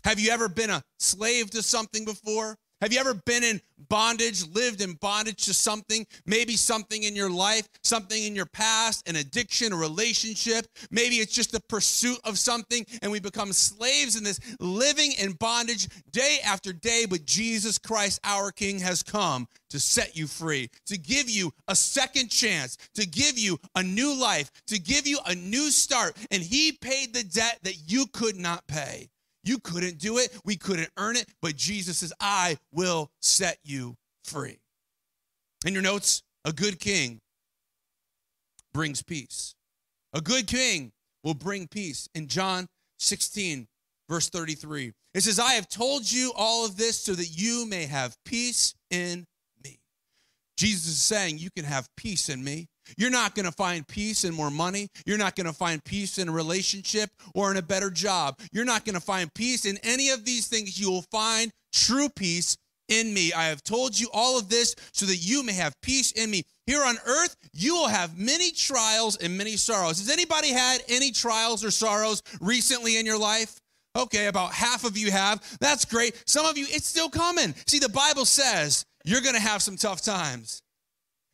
Have 0.05 0.19
you 0.19 0.31
ever 0.31 0.49
been 0.49 0.71
a 0.71 0.83
slave 0.99 1.51
to 1.51 1.63
something 1.63 2.07
before? 2.07 2.57
Have 2.81 2.95
you 2.95 2.99
ever 2.99 3.13
been 3.13 3.45
in 3.45 3.61
bondage, 3.91 4.43
lived 4.55 4.81
in 4.81 4.95
bondage 4.95 5.45
to 5.45 5.53
something? 5.53 6.07
Maybe 6.25 6.57
something 6.57 7.03
in 7.03 7.15
your 7.15 7.29
life, 7.29 7.69
something 7.83 8.25
in 8.25 8.35
your 8.35 8.47
past, 8.47 9.07
an 9.07 9.17
addiction, 9.17 9.75
a 9.75 9.77
relationship. 9.77 10.67
Maybe 10.91 11.17
it's 11.17 11.35
just 11.35 11.53
the 11.53 11.61
pursuit 11.61 12.19
of 12.25 12.39
something, 12.39 12.87
and 13.03 13.13
we 13.13 13.21
become 13.21 13.53
slaves 13.53 14.17
in 14.17 14.25
this, 14.25 14.41
living 14.61 15.13
in 15.21 15.33
bondage 15.33 15.89
day 16.11 16.39
after 16.43 16.73
day. 16.73 17.05
But 17.09 17.27
Jesus 17.27 17.77
Christ, 17.77 18.19
our 18.25 18.51
King, 18.51 18.79
has 18.79 19.03
come 19.03 19.47
to 19.69 19.79
set 19.79 20.17
you 20.17 20.27
free, 20.27 20.71
to 20.87 20.97
give 20.97 21.29
you 21.29 21.53
a 21.69 21.77
second 21.77 22.31
chance, 22.31 22.79
to 22.95 23.07
give 23.07 23.39
you 23.39 23.59
a 23.75 23.83
new 23.83 24.19
life, 24.19 24.51
to 24.69 24.79
give 24.79 25.07
you 25.07 25.19
a 25.27 25.35
new 25.35 25.71
start. 25.71 26.17
And 26.31 26.43
He 26.43 26.73
paid 26.73 27.13
the 27.13 27.25
debt 27.25 27.59
that 27.65 27.91
you 27.91 28.07
could 28.07 28.37
not 28.37 28.67
pay. 28.67 29.11
You 29.51 29.59
couldn't 29.59 29.99
do 29.99 30.19
it. 30.19 30.31
We 30.45 30.55
couldn't 30.55 30.91
earn 30.97 31.17
it. 31.17 31.27
But 31.43 31.57
Jesus 31.57 31.99
says, 31.99 32.13
I 32.21 32.57
will 32.73 33.11
set 33.21 33.59
you 33.65 33.97
free. 34.23 34.61
In 35.67 35.75
your 35.75 35.83
notes, 35.83 36.23
a 36.45 36.53
good 36.53 36.79
king 36.79 37.19
brings 38.73 39.03
peace. 39.03 39.57
A 40.13 40.21
good 40.21 40.47
king 40.47 40.93
will 41.25 41.35
bring 41.35 41.67
peace. 41.67 42.09
In 42.15 42.29
John 42.29 42.69
16, 43.01 43.67
verse 44.09 44.29
33, 44.29 44.93
it 45.15 45.23
says, 45.23 45.41
I 45.41 45.55
have 45.55 45.69
told 45.69 46.09
you 46.09 46.33
all 46.37 46.65
of 46.65 46.77
this 46.77 47.01
so 47.01 47.15
that 47.15 47.37
you 47.37 47.67
may 47.67 47.87
have 47.87 48.17
peace 48.25 48.73
in 48.89 49.27
me. 49.65 49.81
Jesus 50.57 50.87
is 50.87 51.03
saying, 51.03 51.39
You 51.39 51.51
can 51.51 51.65
have 51.65 51.89
peace 51.97 52.29
in 52.29 52.45
me. 52.45 52.69
You're 52.97 53.11
not 53.11 53.35
going 53.35 53.47
to 53.47 53.53
find 53.53 53.87
peace 53.87 54.25
in 54.25 54.35
more 54.35 54.51
money. 54.51 54.89
You're 55.07 55.19
not 55.19 55.37
going 55.37 55.47
to 55.47 55.53
find 55.53 55.83
peace 55.85 56.19
in 56.19 56.29
a 56.29 56.33
relationship 56.33 57.11
or 57.35 57.51
in 57.51 57.57
a 57.57 57.63
better 57.63 57.91
job. 57.91 58.39
You're 58.53 58.65
not 58.65 58.85
going 58.85 58.95
to 58.95 59.01
find 59.01 59.33
peace 59.35 59.65
in 59.65 59.79
any 59.83 60.11
of 60.11 60.25
these 60.25 60.47
things. 60.49 60.79
You 60.79 60.91
will 60.91 61.05
find 61.11 61.53
true 61.73 62.09
peace 62.09 62.57
in 62.89 63.15
me. 63.15 63.33
I 63.33 63.45
have 63.45 63.63
told 63.63 63.99
you 63.99 64.09
all 64.13 64.39
of 64.39 64.49
this 64.49 64.75
so 64.93 65.07
that 65.07 65.17
you 65.17 65.43
may 65.43 65.53
have 65.55 65.81
peace 65.81 66.13
in 66.13 66.31
me. 66.31 66.43
Here 66.67 66.85
on 66.85 66.97
earth, 67.07 67.37
you 67.53 67.75
will 67.75 67.89
have 67.89 68.19
many 68.19 68.51
trials 68.53 69.17
and 69.17 69.39
many 69.39 69.57
sorrows. 69.57 69.99
Has 69.99 70.11
anybody 70.11 70.53
had 70.53 70.83
any 70.89 71.11
trials 71.11 71.65
or 71.65 71.71
sorrows 71.71 72.23
recently 72.41 72.99
in 72.99 73.07
your 73.07 73.19
life? 73.19 73.59
Okay, 73.97 74.27
about 74.27 74.53
half 74.53 74.85
of 74.85 74.97
you 74.97 75.11
have. 75.11 75.43
That's 75.61 75.85
great. 75.85 76.21
Some 76.27 76.47
of 76.47 76.57
you, 76.57 76.67
it's 76.69 76.87
still 76.87 77.09
coming. 77.09 77.55
See, 77.67 77.79
the 77.79 77.89
Bible 77.89 78.25
says 78.25 78.85
you're 79.05 79.21
going 79.21 79.35
to 79.35 79.41
have 79.41 79.63
some 79.63 79.77
tough 79.77 80.03
times. 80.03 80.63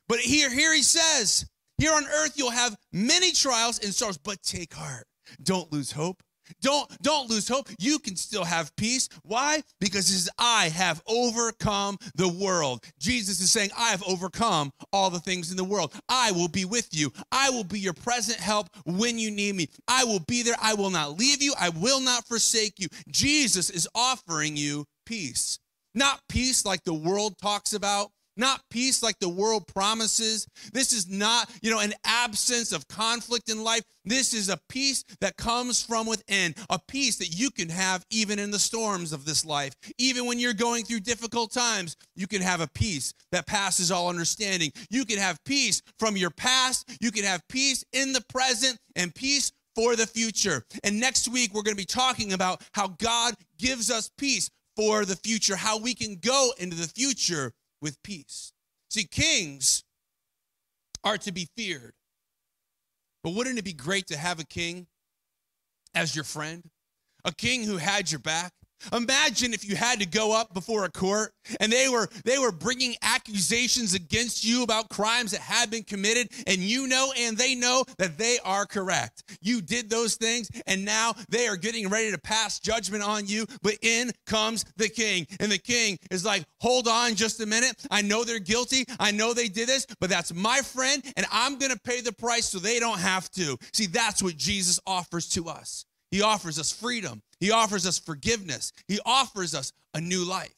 But 0.08 0.20
here, 0.20 0.50
here 0.50 0.74
he 0.74 0.82
says, 0.82 1.46
here 1.78 1.92
on 1.92 2.04
earth 2.06 2.32
you'll 2.36 2.50
have 2.50 2.76
many 2.92 3.32
trials 3.32 3.78
and 3.78 3.92
sorrows, 3.92 4.18
but 4.18 4.42
take 4.42 4.74
heart. 4.74 5.06
Don't 5.42 5.72
lose 5.72 5.92
hope. 5.92 6.22
Don't 6.60 6.88
don't 7.02 7.28
lose 7.28 7.48
hope. 7.48 7.68
You 7.78 7.98
can 7.98 8.16
still 8.16 8.44
have 8.44 8.74
peace. 8.76 9.08
Why? 9.22 9.62
Because 9.80 10.06
says, 10.06 10.30
I 10.38 10.68
have 10.68 11.02
overcome 11.06 11.98
the 12.14 12.28
world. 12.28 12.84
Jesus 13.00 13.40
is 13.40 13.50
saying, 13.50 13.70
I 13.76 13.90
have 13.90 14.02
overcome 14.04 14.70
all 14.92 15.10
the 15.10 15.18
things 15.18 15.50
in 15.50 15.56
the 15.56 15.64
world. 15.64 15.94
I 16.08 16.32
will 16.32 16.48
be 16.48 16.64
with 16.64 16.88
you. 16.92 17.12
I 17.32 17.50
will 17.50 17.64
be 17.64 17.80
your 17.80 17.94
present 17.94 18.38
help 18.38 18.68
when 18.84 19.18
you 19.18 19.30
need 19.30 19.56
me. 19.56 19.68
I 19.88 20.04
will 20.04 20.20
be 20.20 20.42
there. 20.42 20.56
I 20.62 20.74
will 20.74 20.90
not 20.90 21.18
leave 21.18 21.42
you. 21.42 21.54
I 21.58 21.70
will 21.70 22.00
not 22.00 22.26
forsake 22.26 22.78
you. 22.78 22.88
Jesus 23.08 23.70
is 23.70 23.88
offering 23.94 24.56
you 24.56 24.84
peace. 25.04 25.58
Not 25.94 26.20
peace 26.28 26.64
like 26.64 26.84
the 26.84 26.94
world 26.94 27.38
talks 27.38 27.72
about, 27.72 28.10
not 28.36 28.60
peace 28.70 29.02
like 29.02 29.18
the 29.18 29.28
world 29.28 29.66
promises. 29.66 30.46
This 30.72 30.92
is 30.92 31.08
not, 31.08 31.50
you 31.62 31.70
know, 31.70 31.80
an 31.80 31.94
absence 32.04 32.72
of 32.72 32.86
conflict 32.88 33.50
in 33.50 33.62
life. 33.62 33.82
This 34.04 34.34
is 34.34 34.48
a 34.48 34.58
peace 34.68 35.04
that 35.20 35.36
comes 35.36 35.82
from 35.82 36.06
within, 36.06 36.54
a 36.70 36.78
peace 36.88 37.16
that 37.16 37.38
you 37.38 37.50
can 37.50 37.68
have 37.68 38.04
even 38.10 38.38
in 38.38 38.50
the 38.50 38.58
storms 38.58 39.12
of 39.12 39.24
this 39.24 39.44
life. 39.44 39.74
Even 39.98 40.26
when 40.26 40.38
you're 40.38 40.52
going 40.52 40.84
through 40.84 41.00
difficult 41.00 41.52
times, 41.52 41.96
you 42.14 42.26
can 42.26 42.42
have 42.42 42.60
a 42.60 42.68
peace 42.68 43.12
that 43.32 43.46
passes 43.46 43.90
all 43.90 44.08
understanding. 44.08 44.70
You 44.90 45.04
can 45.04 45.18
have 45.18 45.42
peace 45.44 45.82
from 45.98 46.16
your 46.16 46.30
past, 46.30 46.88
you 47.00 47.10
can 47.10 47.24
have 47.24 47.42
peace 47.48 47.84
in 47.92 48.12
the 48.12 48.24
present, 48.28 48.78
and 48.94 49.14
peace 49.14 49.52
for 49.74 49.94
the 49.94 50.06
future. 50.06 50.64
And 50.82 50.98
next 50.98 51.28
week, 51.28 51.52
we're 51.52 51.62
going 51.62 51.76
to 51.76 51.80
be 51.80 51.84
talking 51.84 52.32
about 52.32 52.62
how 52.72 52.88
God 52.88 53.34
gives 53.58 53.90
us 53.90 54.10
peace 54.16 54.50
for 54.74 55.04
the 55.04 55.16
future, 55.16 55.56
how 55.56 55.78
we 55.78 55.94
can 55.94 56.16
go 56.16 56.50
into 56.58 56.76
the 56.76 56.88
future 56.88 57.52
with 57.80 58.02
peace. 58.02 58.52
See, 58.90 59.04
kings 59.04 59.84
are 61.04 61.18
to 61.18 61.32
be 61.32 61.48
feared. 61.56 61.92
But 63.22 63.34
wouldn't 63.34 63.58
it 63.58 63.64
be 63.64 63.72
great 63.72 64.06
to 64.08 64.16
have 64.16 64.38
a 64.38 64.44
king 64.44 64.86
as 65.94 66.14
your 66.14 66.24
friend? 66.24 66.64
A 67.24 67.32
king 67.34 67.64
who 67.64 67.76
had 67.76 68.10
your 68.10 68.20
back, 68.20 68.52
Imagine 68.92 69.52
if 69.52 69.68
you 69.68 69.76
had 69.76 70.00
to 70.00 70.06
go 70.06 70.38
up 70.38 70.54
before 70.54 70.84
a 70.84 70.90
court 70.90 71.32
and 71.60 71.72
they 71.72 71.88
were 71.88 72.08
they 72.24 72.38
were 72.38 72.52
bringing 72.52 72.94
accusations 73.02 73.94
against 73.94 74.44
you 74.44 74.62
about 74.62 74.88
crimes 74.88 75.32
that 75.32 75.40
had 75.40 75.70
been 75.70 75.82
committed 75.82 76.30
and 76.46 76.58
you 76.58 76.86
know 76.86 77.12
and 77.18 77.36
they 77.36 77.54
know 77.54 77.84
that 77.98 78.18
they 78.18 78.38
are 78.44 78.66
correct. 78.66 79.22
You 79.40 79.60
did 79.60 79.90
those 79.90 80.16
things 80.16 80.50
and 80.66 80.84
now 80.84 81.14
they 81.28 81.46
are 81.46 81.56
getting 81.56 81.88
ready 81.88 82.10
to 82.10 82.18
pass 82.18 82.60
judgment 82.60 83.02
on 83.02 83.26
you, 83.26 83.46
but 83.62 83.76
in 83.82 84.12
comes 84.26 84.64
the 84.76 84.88
king. 84.88 85.26
And 85.40 85.50
the 85.50 85.58
king 85.58 85.98
is 86.10 86.24
like, 86.24 86.44
"Hold 86.60 86.88
on 86.88 87.14
just 87.14 87.40
a 87.40 87.46
minute. 87.46 87.76
I 87.90 88.02
know 88.02 88.24
they're 88.24 88.38
guilty. 88.38 88.84
I 88.98 89.10
know 89.10 89.34
they 89.34 89.48
did 89.48 89.68
this, 89.68 89.86
but 90.00 90.10
that's 90.10 90.32
my 90.34 90.60
friend 90.60 91.02
and 91.16 91.26
I'm 91.30 91.58
going 91.58 91.72
to 91.72 91.78
pay 91.78 92.00
the 92.00 92.12
price 92.12 92.48
so 92.48 92.58
they 92.58 92.80
don't 92.80 92.98
have 92.98 93.30
to." 93.32 93.58
See, 93.72 93.86
that's 93.86 94.22
what 94.22 94.36
Jesus 94.36 94.80
offers 94.86 95.28
to 95.30 95.48
us. 95.48 95.84
He 96.10 96.22
offers 96.22 96.58
us 96.58 96.72
freedom. 96.72 97.22
He 97.40 97.50
offers 97.50 97.86
us 97.86 97.98
forgiveness. 97.98 98.72
He 98.88 98.98
offers 99.04 99.54
us 99.54 99.72
a 99.94 100.00
new 100.00 100.24
life. 100.24 100.54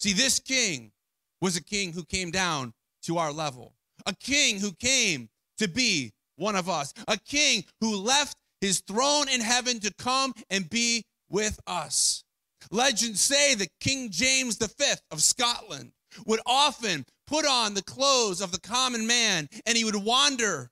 See, 0.00 0.12
this 0.12 0.38
king 0.38 0.92
was 1.40 1.56
a 1.56 1.62
king 1.62 1.92
who 1.92 2.04
came 2.04 2.30
down 2.30 2.72
to 3.02 3.18
our 3.18 3.32
level, 3.32 3.74
a 4.06 4.14
king 4.14 4.60
who 4.60 4.72
came 4.72 5.28
to 5.58 5.68
be 5.68 6.12
one 6.36 6.56
of 6.56 6.68
us, 6.68 6.92
a 7.06 7.16
king 7.16 7.64
who 7.80 7.96
left 7.96 8.36
his 8.60 8.80
throne 8.80 9.28
in 9.28 9.40
heaven 9.40 9.80
to 9.80 9.92
come 9.98 10.32
and 10.50 10.68
be 10.68 11.04
with 11.28 11.58
us. 11.66 12.24
Legends 12.70 13.20
say 13.20 13.54
that 13.54 13.68
King 13.80 14.10
James 14.10 14.56
V 14.56 14.84
of 15.10 15.22
Scotland 15.22 15.92
would 16.26 16.40
often 16.46 17.04
put 17.26 17.46
on 17.46 17.74
the 17.74 17.82
clothes 17.82 18.40
of 18.40 18.50
the 18.50 18.60
common 18.60 19.06
man 19.06 19.48
and 19.66 19.76
he 19.76 19.84
would 19.84 19.96
wander 19.96 20.70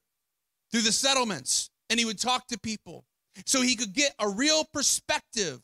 through 0.70 0.82
the 0.82 0.92
settlements 0.92 1.70
and 1.90 1.98
he 1.98 2.04
would 2.04 2.18
talk 2.18 2.46
to 2.48 2.58
people 2.58 3.04
so 3.44 3.60
he 3.60 3.76
could 3.76 3.92
get 3.92 4.14
a 4.18 4.28
real 4.28 4.64
perspective 4.72 5.60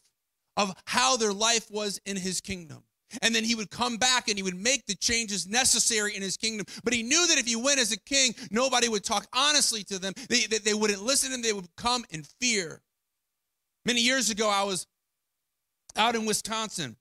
of 0.56 0.74
how 0.86 1.16
their 1.16 1.32
life 1.32 1.70
was 1.70 2.00
in 2.04 2.16
his 2.16 2.40
kingdom. 2.40 2.84
And 3.20 3.34
then 3.34 3.44
he 3.44 3.54
would 3.54 3.70
come 3.70 3.98
back 3.98 4.28
and 4.28 4.38
he 4.38 4.42
would 4.42 4.58
make 4.58 4.86
the 4.86 4.94
changes 4.94 5.46
necessary 5.46 6.16
in 6.16 6.22
his 6.22 6.36
kingdom. 6.36 6.66
But 6.82 6.94
he 6.94 7.02
knew 7.02 7.26
that 7.26 7.38
if 7.38 7.46
he 7.46 7.56
went 7.56 7.78
as 7.78 7.92
a 7.92 8.00
king, 8.00 8.34
nobody 8.50 8.88
would 8.88 9.04
talk 9.04 9.26
honestly 9.34 9.84
to 9.84 9.98
them. 9.98 10.14
They, 10.28 10.46
they, 10.46 10.58
they 10.58 10.74
wouldn't 10.74 11.02
listen 11.02 11.32
and 11.32 11.44
they 11.44 11.52
would 11.52 11.68
come 11.76 12.04
in 12.10 12.24
fear. 12.40 12.80
Many 13.84 14.00
years 14.00 14.30
ago, 14.30 14.48
I 14.48 14.62
was 14.62 14.86
out 15.96 16.14
in 16.14 16.24
Wisconsin 16.24 16.96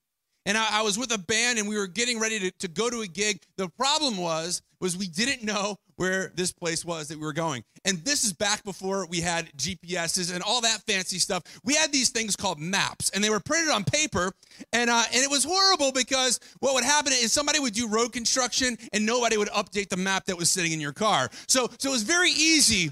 and 0.45 0.57
I, 0.57 0.79
I, 0.79 0.81
was 0.81 0.97
with 0.97 1.11
a 1.11 1.17
band 1.17 1.59
and 1.59 1.67
we 1.67 1.77
were 1.77 1.87
getting 1.87 2.19
ready 2.19 2.39
to, 2.39 2.51
to 2.59 2.67
go 2.67 2.89
to 2.89 3.01
a 3.01 3.07
gig. 3.07 3.41
The 3.57 3.69
problem 3.69 4.17
was, 4.17 4.61
was 4.79 4.97
we 4.97 5.07
didn't 5.07 5.43
know 5.43 5.77
where 5.97 6.31
this 6.35 6.51
place 6.51 6.83
was 6.83 7.07
that 7.07 7.19
we 7.19 7.23
were 7.23 7.33
going. 7.33 7.63
And 7.85 7.99
this 7.99 8.23
is 8.23 8.33
back 8.33 8.63
before 8.63 9.05
we 9.05 9.21
had 9.21 9.51
GPSs 9.55 10.33
and 10.33 10.41
all 10.41 10.61
that 10.61 10.81
fancy 10.87 11.19
stuff. 11.19 11.43
We 11.63 11.75
had 11.75 11.91
these 11.91 12.09
things 12.09 12.35
called 12.35 12.59
maps, 12.59 13.11
and 13.11 13.23
they 13.23 13.29
were 13.29 13.39
printed 13.39 13.71
on 13.71 13.83
paper. 13.83 14.31
And 14.73 14.89
uh, 14.89 15.03
and 15.13 15.23
it 15.23 15.29
was 15.29 15.43
horrible 15.43 15.91
because 15.91 16.39
what 16.59 16.73
would 16.73 16.83
happen 16.83 17.13
is 17.13 17.31
somebody 17.31 17.59
would 17.59 17.73
do 17.73 17.87
road 17.87 18.13
construction, 18.13 18.77
and 18.93 19.05
nobody 19.05 19.37
would 19.37 19.49
update 19.49 19.89
the 19.89 19.97
map 19.97 20.25
that 20.25 20.37
was 20.37 20.49
sitting 20.49 20.71
in 20.71 20.79
your 20.79 20.93
car. 20.93 21.29
So 21.47 21.69
so 21.77 21.89
it 21.89 21.93
was 21.93 22.03
very 22.03 22.31
easy 22.31 22.91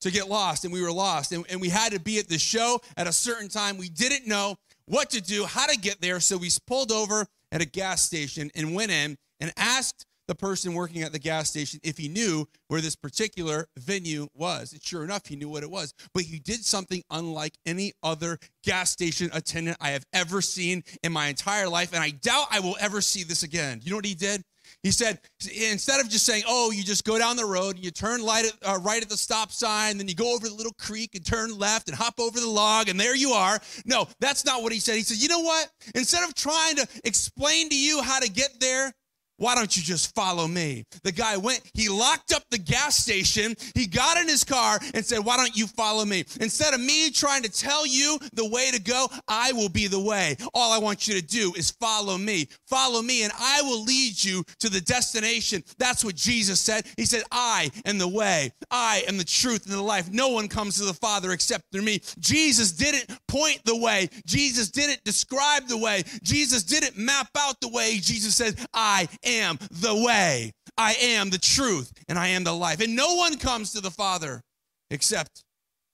to 0.00 0.10
get 0.10 0.28
lost, 0.28 0.64
and 0.64 0.72
we 0.72 0.82
were 0.82 0.92
lost, 0.92 1.32
and, 1.32 1.44
and 1.50 1.60
we 1.60 1.68
had 1.68 1.92
to 1.92 2.00
be 2.00 2.18
at 2.18 2.28
the 2.28 2.38
show 2.38 2.80
at 2.96 3.06
a 3.06 3.12
certain 3.12 3.48
time. 3.48 3.76
We 3.76 3.90
didn't 3.90 4.26
know 4.26 4.56
what 4.90 5.10
to 5.10 5.20
do, 5.20 5.44
how 5.44 5.66
to 5.66 5.78
get 5.78 6.00
there. 6.00 6.18
So 6.20 6.36
we 6.36 6.50
pulled 6.66 6.90
over 6.90 7.24
at 7.52 7.62
a 7.62 7.64
gas 7.64 8.04
station 8.04 8.50
and 8.54 8.74
went 8.74 8.90
in 8.90 9.16
and 9.38 9.52
asked 9.56 10.04
the 10.26 10.34
person 10.34 10.74
working 10.74 11.02
at 11.02 11.12
the 11.12 11.18
gas 11.18 11.48
station 11.48 11.80
if 11.82 11.96
he 11.96 12.08
knew 12.08 12.46
where 12.68 12.80
this 12.80 12.94
particular 12.96 13.66
venue 13.78 14.28
was. 14.34 14.72
And 14.72 14.82
sure 14.82 15.04
enough, 15.04 15.26
he 15.26 15.36
knew 15.36 15.48
what 15.48 15.62
it 15.62 15.70
was. 15.70 15.94
But 16.12 16.24
he 16.24 16.38
did 16.38 16.64
something 16.64 17.02
unlike 17.10 17.56
any 17.66 17.92
other 18.02 18.38
gas 18.62 18.90
station 18.90 19.30
attendant 19.32 19.76
I 19.80 19.90
have 19.90 20.04
ever 20.12 20.40
seen 20.40 20.82
in 21.02 21.12
my 21.12 21.28
entire 21.28 21.68
life. 21.68 21.92
And 21.92 22.02
I 22.02 22.10
doubt 22.10 22.46
I 22.50 22.60
will 22.60 22.76
ever 22.80 23.00
see 23.00 23.22
this 23.22 23.42
again. 23.42 23.80
You 23.82 23.90
know 23.90 23.96
what 23.96 24.04
he 24.04 24.14
did? 24.14 24.42
He 24.82 24.90
said, 24.90 25.20
instead 25.54 26.00
of 26.00 26.08
just 26.08 26.24
saying, 26.26 26.44
oh, 26.46 26.70
you 26.70 26.82
just 26.82 27.04
go 27.04 27.18
down 27.18 27.36
the 27.36 27.44
road 27.44 27.76
and 27.76 27.84
you 27.84 27.90
turn 27.90 28.22
light 28.22 28.46
at, 28.46 28.68
uh, 28.68 28.78
right 28.78 29.02
at 29.02 29.08
the 29.08 29.16
stop 29.16 29.52
sign, 29.52 29.98
then 29.98 30.08
you 30.08 30.14
go 30.14 30.34
over 30.34 30.48
the 30.48 30.54
little 30.54 30.72
creek 30.78 31.14
and 31.14 31.24
turn 31.24 31.56
left 31.58 31.88
and 31.88 31.96
hop 31.96 32.18
over 32.18 32.40
the 32.40 32.48
log, 32.48 32.88
and 32.88 32.98
there 32.98 33.14
you 33.14 33.30
are. 33.30 33.58
No, 33.84 34.08
that's 34.20 34.44
not 34.44 34.62
what 34.62 34.72
he 34.72 34.80
said. 34.80 34.96
He 34.96 35.02
said, 35.02 35.18
you 35.18 35.28
know 35.28 35.40
what? 35.40 35.68
Instead 35.94 36.24
of 36.24 36.34
trying 36.34 36.76
to 36.76 36.86
explain 37.04 37.68
to 37.68 37.78
you 37.78 38.02
how 38.02 38.20
to 38.20 38.30
get 38.30 38.50
there, 38.60 38.92
why 39.40 39.54
don't 39.54 39.74
you 39.74 39.82
just 39.82 40.14
follow 40.14 40.46
me? 40.46 40.84
The 41.02 41.12
guy 41.12 41.38
went, 41.38 41.62
he 41.72 41.88
locked 41.88 42.30
up 42.30 42.42
the 42.50 42.58
gas 42.58 42.94
station, 42.94 43.56
he 43.74 43.86
got 43.86 44.18
in 44.18 44.28
his 44.28 44.44
car 44.44 44.78
and 44.92 45.02
said, 45.02 45.20
Why 45.20 45.38
don't 45.38 45.56
you 45.56 45.66
follow 45.66 46.04
me? 46.04 46.26
Instead 46.42 46.74
of 46.74 46.80
me 46.80 47.10
trying 47.10 47.42
to 47.44 47.50
tell 47.50 47.86
you 47.86 48.18
the 48.34 48.46
way 48.46 48.70
to 48.70 48.78
go, 48.78 49.08
I 49.28 49.52
will 49.52 49.70
be 49.70 49.86
the 49.86 49.98
way. 49.98 50.36
All 50.52 50.72
I 50.72 50.78
want 50.78 51.08
you 51.08 51.14
to 51.14 51.26
do 51.26 51.54
is 51.56 51.70
follow 51.70 52.18
me. 52.18 52.48
Follow 52.66 53.00
me, 53.00 53.22
and 53.22 53.32
I 53.40 53.62
will 53.62 53.82
lead 53.82 54.22
you 54.22 54.44
to 54.58 54.68
the 54.68 54.82
destination. 54.82 55.64
That's 55.78 56.04
what 56.04 56.16
Jesus 56.16 56.60
said. 56.60 56.84
He 56.98 57.06
said, 57.06 57.22
I 57.32 57.70
am 57.86 57.96
the 57.96 58.08
way, 58.08 58.52
I 58.70 59.04
am 59.08 59.16
the 59.16 59.24
truth 59.24 59.64
and 59.64 59.74
the 59.74 59.80
life. 59.82 60.10
No 60.10 60.28
one 60.28 60.48
comes 60.48 60.76
to 60.76 60.84
the 60.84 60.92
Father 60.92 61.32
except 61.32 61.64
through 61.72 61.80
me. 61.80 62.02
Jesus 62.18 62.72
didn't 62.72 63.06
point 63.26 63.62
the 63.64 63.76
way, 63.76 64.10
Jesus 64.26 64.70
didn't 64.70 65.02
describe 65.04 65.66
the 65.66 65.78
way, 65.78 66.04
Jesus 66.22 66.62
didn't 66.62 66.98
map 66.98 67.28
out 67.38 67.58
the 67.62 67.68
way. 67.68 67.96
Jesus 68.02 68.34
said, 68.34 68.58
I 68.74 69.08
am 69.24 69.29
the 69.70 70.02
way, 70.04 70.52
I 70.76 70.94
am 70.94 71.30
the 71.30 71.38
truth, 71.38 71.92
and 72.08 72.18
I 72.18 72.28
am 72.28 72.44
the 72.44 72.52
life. 72.52 72.80
And 72.80 72.96
no 72.96 73.14
one 73.14 73.38
comes 73.38 73.72
to 73.72 73.80
the 73.80 73.90
Father 73.90 74.42
except 74.90 75.44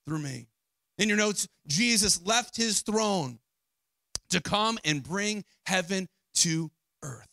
through 0.06 0.20
me. 0.20 0.46
In 0.98 1.08
your 1.08 1.18
notes, 1.18 1.46
Jesus 1.66 2.24
left 2.24 2.56
his 2.56 2.80
throne 2.82 3.38
to 4.30 4.40
come 4.40 4.78
and 4.84 5.02
bring 5.02 5.44
heaven 5.66 6.08
to 6.36 6.70
earth. 7.02 7.28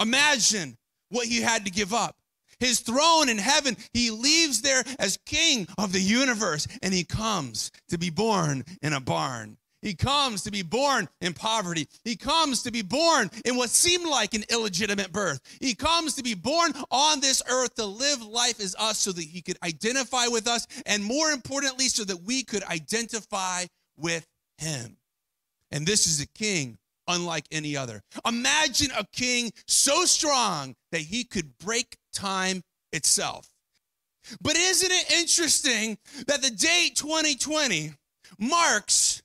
Imagine 0.00 0.76
what 1.10 1.26
he 1.26 1.40
had 1.40 1.64
to 1.64 1.70
give 1.70 1.94
up. 1.94 2.16
His 2.60 2.80
throne 2.80 3.28
in 3.28 3.38
heaven, 3.38 3.76
he 3.92 4.10
leaves 4.10 4.62
there 4.62 4.82
as 4.98 5.18
king 5.26 5.68
of 5.78 5.92
the 5.92 6.00
universe, 6.00 6.66
and 6.82 6.92
he 6.92 7.04
comes 7.04 7.70
to 7.88 7.98
be 7.98 8.10
born 8.10 8.64
in 8.82 8.92
a 8.92 9.00
barn. 9.00 9.56
He 9.80 9.94
comes 9.94 10.42
to 10.42 10.50
be 10.50 10.62
born 10.62 11.08
in 11.20 11.34
poverty. 11.34 11.88
He 12.04 12.16
comes 12.16 12.62
to 12.64 12.72
be 12.72 12.82
born 12.82 13.30
in 13.44 13.56
what 13.56 13.70
seemed 13.70 14.06
like 14.06 14.34
an 14.34 14.44
illegitimate 14.50 15.12
birth. 15.12 15.40
He 15.60 15.74
comes 15.74 16.14
to 16.14 16.22
be 16.22 16.34
born 16.34 16.72
on 16.90 17.20
this 17.20 17.42
earth 17.48 17.74
to 17.76 17.86
live 17.86 18.24
life 18.24 18.60
as 18.60 18.74
us 18.78 18.98
so 18.98 19.12
that 19.12 19.24
he 19.24 19.40
could 19.40 19.58
identify 19.62 20.26
with 20.26 20.48
us, 20.48 20.66
and 20.86 21.02
more 21.04 21.30
importantly, 21.30 21.88
so 21.88 22.04
that 22.04 22.22
we 22.22 22.42
could 22.42 22.64
identify 22.64 23.64
with 23.96 24.26
him. 24.58 24.96
And 25.70 25.86
this 25.86 26.06
is 26.06 26.20
a 26.20 26.26
king 26.26 26.78
unlike 27.06 27.46
any 27.50 27.76
other. 27.76 28.02
Imagine 28.26 28.90
a 28.96 29.06
king 29.12 29.52
so 29.66 30.04
strong 30.04 30.74
that 30.92 31.00
he 31.00 31.24
could 31.24 31.56
break 31.58 31.96
time 32.12 32.62
itself. 32.92 33.48
But 34.42 34.56
isn't 34.56 34.90
it 34.90 35.10
interesting 35.12 35.98
that 36.26 36.42
the 36.42 36.50
date 36.50 36.96
2020 36.96 37.92
marks 38.38 39.22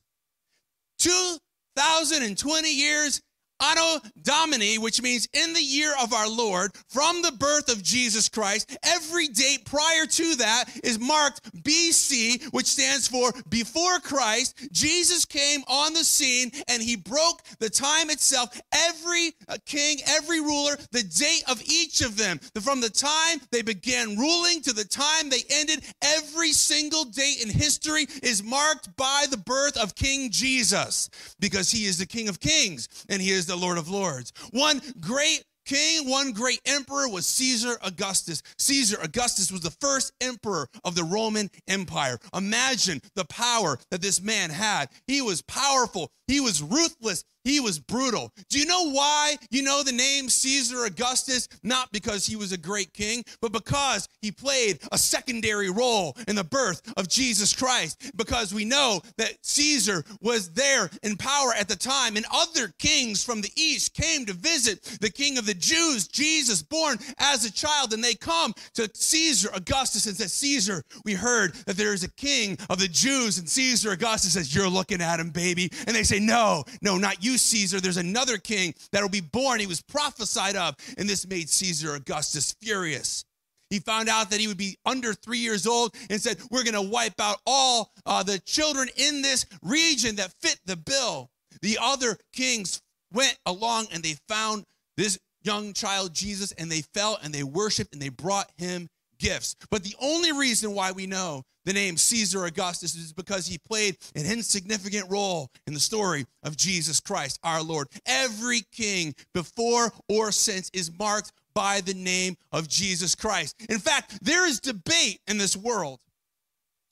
2,020 1.04 2.68
years 2.74 3.20
Anno 3.60 4.00
Domini, 4.22 4.78
which 4.78 5.02
means 5.02 5.28
in 5.32 5.52
the 5.52 5.62
year 5.62 5.94
of 6.02 6.12
our 6.12 6.28
Lord, 6.28 6.72
from 6.88 7.22
the 7.22 7.32
birth 7.32 7.70
of 7.70 7.82
Jesus 7.82 8.28
Christ. 8.28 8.76
Every 8.82 9.28
date 9.28 9.64
prior 9.64 10.06
to 10.06 10.36
that 10.36 10.64
is 10.82 10.98
marked 10.98 11.42
BC, 11.62 12.44
which 12.52 12.66
stands 12.66 13.08
for 13.08 13.32
before 13.48 13.98
Christ. 14.00 14.68
Jesus 14.72 15.24
came 15.24 15.62
on 15.68 15.94
the 15.94 16.04
scene 16.04 16.50
and 16.68 16.82
he 16.82 16.96
broke 16.96 17.42
the 17.58 17.70
time 17.70 18.10
itself. 18.10 18.60
Every 18.72 19.32
uh, 19.48 19.56
king, 19.66 19.98
every 20.06 20.40
ruler, 20.40 20.76
the 20.90 21.02
date 21.02 21.44
of 21.48 21.62
each 21.64 22.00
of 22.00 22.16
them, 22.16 22.38
from 22.62 22.80
the 22.80 22.90
time 22.90 23.40
they 23.50 23.62
began 23.62 24.18
ruling 24.18 24.62
to 24.62 24.72
the 24.72 24.84
time 24.84 25.30
they 25.30 25.42
ended, 25.50 25.84
every 26.02 26.52
single 26.52 27.04
date 27.04 27.42
in 27.42 27.50
history 27.50 28.06
is 28.22 28.42
marked 28.42 28.94
by 28.96 29.26
the 29.30 29.36
birth 29.36 29.76
of 29.76 29.94
King 29.94 30.30
Jesus 30.30 31.08
because 31.40 31.70
he 31.70 31.86
is 31.86 31.98
the 31.98 32.06
King 32.06 32.28
of 32.28 32.40
Kings 32.40 32.88
and 33.08 33.20
he 33.20 33.30
is 33.30 33.46
the 33.46 33.53
the 33.54 33.60
Lord 33.60 33.78
of 33.78 33.88
Lords. 33.88 34.32
One 34.50 34.80
great 35.00 35.44
king, 35.64 36.08
one 36.08 36.32
great 36.32 36.60
emperor 36.66 37.08
was 37.08 37.26
Caesar 37.26 37.78
Augustus. 37.82 38.42
Caesar 38.58 38.98
Augustus 39.02 39.50
was 39.50 39.60
the 39.60 39.70
first 39.70 40.12
emperor 40.20 40.68
of 40.84 40.94
the 40.94 41.04
Roman 41.04 41.50
Empire. 41.68 42.18
Imagine 42.34 43.00
the 43.14 43.24
power 43.24 43.78
that 43.90 44.02
this 44.02 44.20
man 44.20 44.50
had. 44.50 44.88
He 45.06 45.22
was 45.22 45.42
powerful, 45.42 46.10
he 46.26 46.40
was 46.40 46.62
ruthless, 46.62 47.24
he 47.44 47.60
was 47.60 47.78
brutal. 47.78 48.32
Do 48.48 48.58
you 48.58 48.64
know 48.64 48.90
why 48.90 49.36
you 49.50 49.62
know 49.62 49.82
the 49.82 49.92
name 49.92 50.28
Caesar 50.30 50.84
Augustus? 50.86 51.46
Not 51.62 51.92
because 51.92 52.26
he 52.26 52.36
was 52.36 52.52
a 52.52 52.58
great 52.58 52.92
king, 52.94 53.22
but 53.42 53.52
because 53.52 54.08
he 54.22 54.32
played 54.32 54.78
a 54.90 54.98
secondary 54.98 55.70
role 55.70 56.16
in 56.26 56.36
the 56.36 56.44
birth 56.44 56.80
of 56.96 57.08
Jesus 57.08 57.52
Christ. 57.52 58.12
Because 58.16 58.54
we 58.54 58.64
know 58.64 59.02
that 59.18 59.36
Caesar 59.42 60.04
was 60.22 60.52
there 60.52 60.90
in 61.02 61.16
power 61.16 61.52
at 61.52 61.68
the 61.68 61.76
time, 61.76 62.16
and 62.16 62.24
other 62.32 62.72
kings 62.78 63.22
from 63.22 63.42
the 63.42 63.52
east 63.56 63.94
came 63.94 64.24
to 64.24 64.32
visit 64.32 64.82
the 65.00 65.10
king 65.10 65.36
of 65.36 65.46
the 65.46 65.53
Jews, 65.54 66.08
Jesus, 66.08 66.62
born 66.62 66.98
as 67.18 67.44
a 67.44 67.52
child, 67.52 67.92
and 67.92 68.02
they 68.02 68.14
come 68.14 68.52
to 68.74 68.90
Caesar 68.94 69.50
Augustus 69.54 70.06
and 70.06 70.16
said, 70.16 70.30
Caesar, 70.30 70.82
we 71.04 71.14
heard 71.14 71.54
that 71.66 71.76
there 71.76 71.92
is 71.92 72.04
a 72.04 72.10
king 72.12 72.56
of 72.68 72.78
the 72.78 72.88
Jews, 72.88 73.38
and 73.38 73.48
Caesar 73.48 73.92
Augustus 73.92 74.34
says, 74.34 74.54
You're 74.54 74.68
looking 74.68 75.00
at 75.00 75.20
him, 75.20 75.30
baby. 75.30 75.70
And 75.86 75.96
they 75.96 76.02
say, 76.02 76.18
No, 76.18 76.64
no, 76.82 76.98
not 76.98 77.24
you. 77.24 77.38
Caesar, 77.38 77.80
there's 77.80 77.96
another 77.96 78.38
king 78.38 78.74
that 78.92 79.02
will 79.02 79.08
be 79.08 79.20
born. 79.20 79.60
He 79.60 79.66
was 79.66 79.82
prophesied 79.82 80.56
of, 80.56 80.76
and 80.98 81.08
this 81.08 81.26
made 81.26 81.48
Caesar 81.48 81.94
Augustus 81.94 82.54
furious. 82.60 83.24
He 83.70 83.80
found 83.80 84.08
out 84.08 84.30
that 84.30 84.40
he 84.40 84.46
would 84.46 84.56
be 84.56 84.76
under 84.86 85.14
three 85.14 85.38
years 85.38 85.66
old 85.66 85.94
and 86.10 86.20
said, 86.20 86.38
We're 86.50 86.64
going 86.64 86.74
to 86.74 86.82
wipe 86.82 87.20
out 87.20 87.38
all 87.46 87.90
uh, 88.06 88.22
the 88.22 88.38
children 88.40 88.88
in 88.96 89.22
this 89.22 89.46
region 89.62 90.16
that 90.16 90.32
fit 90.40 90.60
the 90.64 90.76
bill. 90.76 91.30
The 91.62 91.78
other 91.80 92.16
kings 92.32 92.80
went 93.12 93.36
along 93.46 93.86
and 93.92 94.02
they 94.02 94.16
found 94.28 94.64
this 94.96 95.18
young 95.44 95.72
child, 95.72 96.14
Jesus, 96.14 96.52
and 96.52 96.70
they 96.70 96.82
fell 96.82 97.18
and 97.22 97.32
they 97.32 97.42
worshiped 97.42 97.92
and 97.92 98.02
they 98.02 98.08
brought 98.08 98.50
him 98.56 98.88
gifts. 99.18 99.56
But 99.70 99.84
the 99.84 99.94
only 100.00 100.32
reason 100.32 100.74
why 100.74 100.92
we 100.92 101.06
know 101.06 101.44
the 101.64 101.72
name 101.72 101.96
Caesar 101.96 102.44
Augustus 102.44 102.94
is 102.94 103.12
because 103.12 103.46
he 103.46 103.58
played 103.58 103.96
an 104.14 104.26
insignificant 104.26 105.10
role 105.10 105.50
in 105.66 105.74
the 105.74 105.80
story 105.80 106.26
of 106.42 106.56
Jesus 106.56 107.00
Christ, 107.00 107.38
our 107.42 107.62
Lord. 107.62 107.88
Every 108.06 108.62
king 108.72 109.14
before 109.32 109.92
or 110.08 110.30
since 110.30 110.70
is 110.72 110.96
marked 110.98 111.32
by 111.54 111.80
the 111.80 111.94
name 111.94 112.36
of 112.52 112.68
Jesus 112.68 113.14
Christ. 113.14 113.54
In 113.68 113.78
fact, 113.78 114.18
there 114.22 114.46
is 114.46 114.60
debate 114.60 115.20
in 115.26 115.38
this 115.38 115.56
world, 115.56 116.00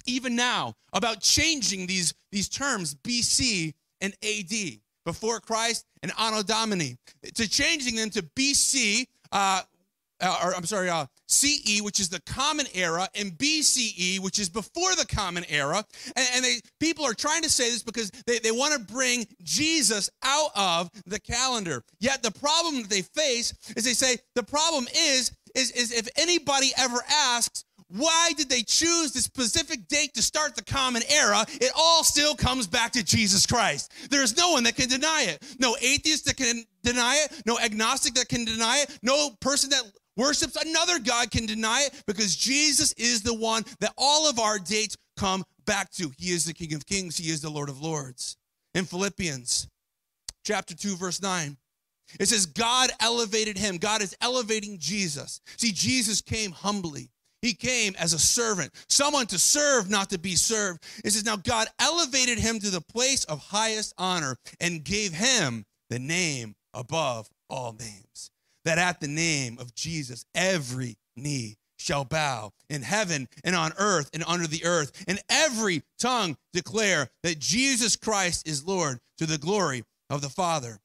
even 0.06 0.36
now, 0.36 0.74
about 0.92 1.20
changing 1.20 1.86
these, 1.86 2.14
these 2.30 2.48
terms 2.48 2.94
BC 2.94 3.74
and 4.00 4.14
AD, 4.22 4.80
before 5.04 5.40
Christ 5.40 5.86
and 6.02 6.12
Anno 6.18 6.42
Domini, 6.42 6.96
to 7.34 7.48
changing 7.48 7.96
them 7.96 8.10
to 8.10 8.22
BC, 8.22 9.06
uh, 9.30 9.62
uh, 10.20 10.40
or 10.44 10.54
I'm 10.54 10.64
sorry, 10.64 10.88
uh, 10.88 11.06
CE, 11.26 11.80
which 11.82 11.98
is 11.98 12.08
the 12.08 12.20
common 12.20 12.66
era, 12.74 13.08
and 13.14 13.32
BCE, 13.32 14.20
which 14.20 14.38
is 14.38 14.48
before 14.48 14.94
the 14.94 15.06
common 15.06 15.44
era. 15.48 15.84
And, 16.14 16.28
and 16.34 16.44
they 16.44 16.60
people 16.78 17.04
are 17.04 17.14
trying 17.14 17.42
to 17.42 17.50
say 17.50 17.70
this 17.70 17.82
because 17.82 18.10
they, 18.26 18.38
they 18.38 18.52
want 18.52 18.74
to 18.74 18.92
bring 18.92 19.26
Jesus 19.42 20.10
out 20.22 20.50
of 20.54 20.90
the 21.06 21.18
calendar. 21.18 21.82
Yet 21.98 22.22
the 22.22 22.30
problem 22.30 22.82
that 22.82 22.90
they 22.90 23.02
face 23.02 23.52
is 23.76 23.84
they 23.84 23.94
say 23.94 24.18
the 24.34 24.44
problem 24.44 24.86
is 24.94 25.32
is, 25.54 25.70
is 25.72 25.92
if 25.92 26.08
anybody 26.16 26.70
ever 26.78 26.98
asks, 27.10 27.64
why 27.94 28.32
did 28.36 28.48
they 28.48 28.62
choose 28.62 29.12
this 29.12 29.24
specific 29.24 29.86
date 29.88 30.14
to 30.14 30.22
start 30.22 30.56
the 30.56 30.64
common 30.64 31.02
era? 31.10 31.44
It 31.60 31.72
all 31.76 32.02
still 32.04 32.34
comes 32.34 32.66
back 32.66 32.92
to 32.92 33.04
Jesus 33.04 33.46
Christ. 33.46 33.92
There's 34.10 34.36
no 34.36 34.52
one 34.52 34.64
that 34.64 34.76
can 34.76 34.88
deny 34.88 35.26
it. 35.28 35.42
No 35.58 35.76
atheist 35.80 36.24
that 36.26 36.36
can 36.36 36.64
deny 36.82 37.24
it. 37.24 37.42
No 37.44 37.58
agnostic 37.58 38.14
that 38.14 38.28
can 38.28 38.44
deny 38.44 38.78
it. 38.78 38.98
No 39.02 39.30
person 39.40 39.70
that 39.70 39.82
worships 40.16 40.56
another 40.56 40.98
God 40.98 41.30
can 41.30 41.46
deny 41.46 41.82
it 41.86 42.02
because 42.06 42.34
Jesus 42.34 42.92
is 42.92 43.22
the 43.22 43.34
one 43.34 43.62
that 43.80 43.92
all 43.98 44.28
of 44.28 44.38
our 44.38 44.58
dates 44.58 44.96
come 45.16 45.44
back 45.66 45.90
to. 45.92 46.10
He 46.16 46.32
is 46.32 46.44
the 46.44 46.54
King 46.54 46.74
of 46.74 46.86
Kings, 46.86 47.18
He 47.18 47.30
is 47.30 47.40
the 47.40 47.50
Lord 47.50 47.68
of 47.68 47.82
Lords. 47.82 48.36
In 48.74 48.86
Philippians 48.86 49.68
chapter 50.44 50.74
2, 50.74 50.96
verse 50.96 51.20
9, 51.20 51.56
it 52.18 52.26
says, 52.26 52.46
God 52.46 52.90
elevated 53.00 53.56
him. 53.56 53.78
God 53.78 54.02
is 54.02 54.16
elevating 54.20 54.78
Jesus. 54.78 55.40
See, 55.56 55.72
Jesus 55.72 56.20
came 56.20 56.52
humbly. 56.52 57.11
He 57.42 57.52
came 57.52 57.94
as 57.98 58.12
a 58.12 58.18
servant, 58.18 58.72
someone 58.88 59.26
to 59.26 59.38
serve, 59.38 59.90
not 59.90 60.10
to 60.10 60.18
be 60.18 60.36
served. 60.36 60.82
It 61.04 61.10
says, 61.10 61.24
Now 61.24 61.36
God 61.36 61.68
elevated 61.78 62.38
him 62.38 62.58
to 62.60 62.70
the 62.70 62.80
place 62.80 63.24
of 63.24 63.40
highest 63.40 63.92
honor 63.98 64.36
and 64.60 64.84
gave 64.84 65.12
him 65.12 65.66
the 65.90 65.98
name 65.98 66.54
above 66.72 67.28
all 67.50 67.72
names 67.72 68.30
that 68.64 68.78
at 68.78 69.00
the 69.00 69.08
name 69.08 69.58
of 69.58 69.74
Jesus, 69.74 70.24
every 70.34 70.96
knee 71.16 71.56
shall 71.78 72.04
bow 72.04 72.52
in 72.70 72.82
heaven 72.82 73.28
and 73.42 73.56
on 73.56 73.72
earth 73.78 74.10
and 74.14 74.22
under 74.26 74.46
the 74.46 74.64
earth, 74.64 75.04
and 75.08 75.20
every 75.28 75.82
tongue 75.98 76.36
declare 76.52 77.08
that 77.22 77.38
Jesus 77.38 77.96
Christ 77.96 78.46
is 78.46 78.66
Lord 78.66 78.98
to 79.18 79.26
the 79.26 79.38
glory 79.38 79.84
of 80.08 80.22
the 80.22 80.28
Father. 80.28 80.78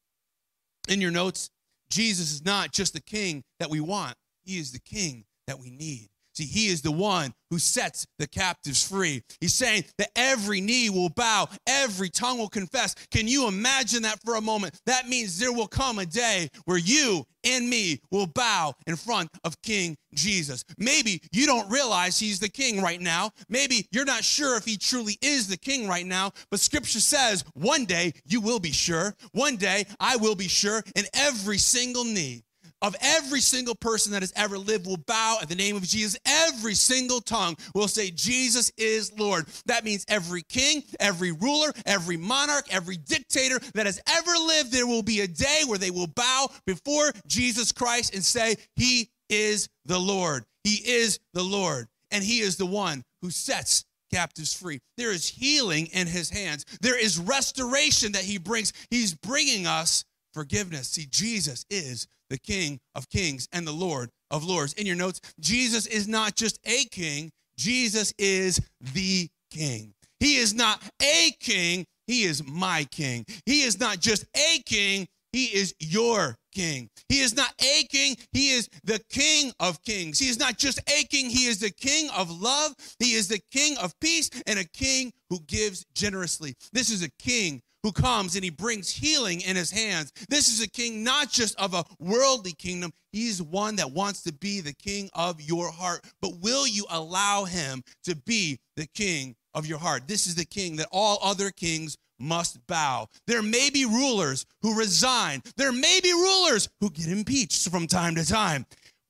In 0.90 1.02
your 1.02 1.12
notes, 1.12 1.50
Jesus 1.90 2.32
is 2.32 2.44
not 2.44 2.72
just 2.72 2.94
the 2.94 3.00
king 3.00 3.44
that 3.60 3.70
we 3.70 3.80
want, 3.80 4.16
he 4.44 4.58
is 4.58 4.72
the 4.72 4.80
king 4.80 5.26
that 5.46 5.60
we 5.60 5.70
need. 5.70 6.10
See, 6.38 6.46
he 6.46 6.68
is 6.68 6.84
the 6.84 6.92
one 6.92 7.34
who 7.50 7.58
sets 7.58 8.06
the 8.20 8.28
captives 8.28 8.88
free. 8.88 9.24
He's 9.42 9.56
saying 9.56 9.86
that 9.98 10.12
every 10.16 10.62
knee 10.62 10.88
will 10.92 11.10
bow, 11.10 11.50
every 11.66 12.10
tongue 12.10 12.38
will 12.38 12.48
confess. 12.48 12.94
Can 13.10 13.28
you 13.28 13.48
imagine 13.48 14.04
that 14.04 14.20
for 14.24 14.36
a 14.36 14.42
moment? 14.42 14.80
That 14.86 15.08
means 15.08 15.40
there 15.40 15.52
will 15.52 15.68
come 15.68 15.98
a 15.98 16.06
day 16.06 16.50
where 16.66 16.78
you 16.78 17.26
and 17.44 17.68
me 17.68 18.02
will 18.12 18.28
bow 18.28 18.76
in 18.86 18.98
front 18.98 19.32
of 19.44 19.60
King 19.64 19.98
Jesus. 20.14 20.64
Maybe 20.78 21.24
you 21.32 21.48
don't 21.48 21.72
realize 21.72 22.20
he's 22.20 22.40
the 22.40 22.50
king 22.50 22.84
right 22.84 23.02
now. 23.02 23.32
Maybe 23.50 23.88
you're 23.92 24.06
not 24.06 24.24
sure 24.24 24.58
if 24.58 24.66
he 24.66 24.78
truly 24.78 25.18
is 25.24 25.48
the 25.48 25.58
king 25.58 25.88
right 25.88 26.06
now, 26.06 26.34
but 26.52 26.60
scripture 26.60 27.00
says 27.00 27.44
one 27.54 27.86
day 27.86 28.14
you 28.26 28.42
will 28.42 28.60
be 28.60 28.72
sure. 28.72 29.16
One 29.32 29.56
day 29.56 29.86
I 30.00 30.18
will 30.18 30.36
be 30.36 30.48
sure, 30.48 30.84
and 30.96 31.08
every 31.16 31.58
single 31.58 32.04
knee 32.04 32.44
of 32.82 32.96
every 33.02 33.42
single 33.42 33.76
person 33.76 34.12
that 34.12 34.22
has 34.22 34.34
ever 34.36 34.58
lived 34.58 34.86
will 34.86 34.98
bow 34.98 35.38
at 35.42 35.50
the 35.50 35.56
name 35.56 35.76
of 35.76 35.84
Jesus. 35.84 36.20
Every 36.26 36.76
single 36.76 37.22
tongue 37.22 37.56
will 37.74 37.88
say, 37.88 38.12
Jesus 38.12 38.72
is 38.78 39.18
Lord. 39.18 39.46
That 39.66 39.84
means 39.84 40.06
every 40.08 40.44
king, 40.44 40.84
every 41.00 41.32
ruler, 41.32 41.72
every 41.86 42.18
monarch, 42.18 42.66
every 42.72 42.98
dictator 42.98 43.60
that 43.74 43.86
has 43.86 44.00
ever 44.08 44.32
lived, 44.32 44.72
there 44.72 44.88
will 44.88 45.04
be 45.04 45.22
a 45.22 45.28
day 45.28 45.62
where 45.66 45.78
they 45.80 45.92
will 45.92 46.08
bow 46.08 46.50
before 46.66 47.12
Jesus 47.26 47.72
Christ 47.72 48.14
and 48.14 48.24
say, 48.24 48.56
He 48.76 49.10
is 49.30 49.68
the 49.86 50.00
Lord. 50.00 50.44
He 50.64 50.76
is 50.76 51.20
the 51.34 51.44
Lord. 51.44 51.88
And 52.12 52.24
He 52.24 52.40
is 52.40 52.58
the 52.58 52.66
one 52.66 53.04
who 53.22 53.30
sets 53.30 53.86
captives 54.12 54.54
free. 54.54 54.80
There 54.98 55.12
is 55.12 55.28
healing 55.28 55.88
in 55.88 56.08
His 56.08 56.30
hands, 56.30 56.66
there 56.82 57.00
is 57.00 57.20
restoration 57.20 58.14
that 58.14 58.24
He 58.24 58.38
brings. 58.38 58.74
He's 58.90 59.14
bringing 59.14 59.66
us 59.66 60.06
forgiveness. 60.34 60.90
See, 60.90 61.08
Jesus 61.10 61.66
is 61.70 62.08
the 62.30 62.38
King 62.38 62.80
of 62.96 63.10
kings 63.10 63.48
and 63.52 63.66
the 63.66 63.72
Lord 63.72 64.10
of 64.32 64.44
lords. 64.44 64.74
In 64.74 64.86
your 64.86 64.96
notes, 64.96 65.22
Jesus 65.40 65.86
is 65.88 66.08
not 66.08 66.36
just 66.36 66.60
a 66.66 66.86
king, 66.86 67.32
Jesus 67.58 68.14
is 68.18 68.62
the 68.94 69.30
king. 69.52 69.94
He 70.20 70.38
is 70.38 70.54
not 70.54 70.82
a 71.02 71.32
king, 71.40 71.86
he 72.08 72.24
is 72.24 72.46
my 72.46 72.86
king. 72.92 73.26
He 73.46 73.62
is 73.62 73.80
not 73.80 74.00
just 74.00 74.26
a 74.36 74.62
king, 74.66 75.08
he 75.32 75.46
is 75.46 75.76
your 75.80 76.36
king. 76.54 76.90
He 77.10 77.20
is 77.20 77.36
not 77.36 77.54
a 77.62 77.84
king, 77.90 78.16
he 78.32 78.52
is 78.52 78.70
the 78.84 79.00
king 79.10 79.52
of 79.60 79.82
kings. 79.84 80.18
He 80.20 80.30
is 80.30 80.40
not 80.40 80.58
just 80.58 80.80
a 80.90 81.04
king, 81.06 81.30
he 81.30 81.46
is 81.46 81.60
the 81.60 81.70
king 81.70 82.10
of 82.16 82.32
love. 82.32 82.74
He 83.00 83.14
is 83.14 83.28
the 83.28 83.42
king 83.52 83.78
of 83.78 83.98
peace 84.00 84.30
and 84.48 84.58
a 84.58 84.64
king 84.64 85.14
who 85.30 85.40
gives 85.42 85.86
generously. 85.94 86.56
This 86.74 86.90
is 86.90 87.04
a 87.04 87.12
king 87.20 87.62
who 87.88 87.94
comes 87.94 88.36
and 88.36 88.44
he 88.44 88.50
brings 88.50 88.90
healing 88.90 89.40
in 89.40 89.56
his 89.56 89.72
hands. 89.72 90.12
This 90.28 90.50
is 90.50 90.62
a 90.62 90.70
king 90.70 91.06
not 91.06 91.32
just 91.32 91.58
of 91.58 91.74
a 91.74 91.86
worldly 92.00 92.52
kingdom, 92.52 92.92
he's 93.14 93.42
one 93.42 93.78
that 93.78 93.92
wants 93.92 94.24
to 94.24 94.34
be 94.34 94.60
the 94.60 94.74
king 94.74 95.10
of 95.14 95.40
your 95.40 95.72
heart. 95.72 96.04
But 96.22 96.42
will 96.42 96.68
you 96.68 96.86
allow 96.90 97.46
him 97.46 97.82
to 98.04 98.14
be 98.14 98.60
the 98.76 98.88
king 98.88 99.38
of 99.54 99.66
your 99.66 99.80
heart? 99.80 100.06
This 100.06 100.28
is 100.28 100.36
the 100.36 100.44
king 100.44 100.76
that 100.76 100.90
all 100.92 101.20
other 101.24 101.50
kings 101.50 101.98
must 102.20 102.60
bow. 102.68 103.08
There 103.26 103.42
may 103.42 103.70
be 103.70 103.86
rulers 103.86 104.46
who 104.62 104.78
resign. 104.78 105.42
There 105.56 105.72
may 105.72 106.02
be 106.04 106.12
rulers 106.12 106.68
who 106.82 106.90
get 106.90 107.08
impeached 107.08 107.70
from 107.70 107.88
time 107.88 108.16
to 108.16 108.26
time 108.26 108.66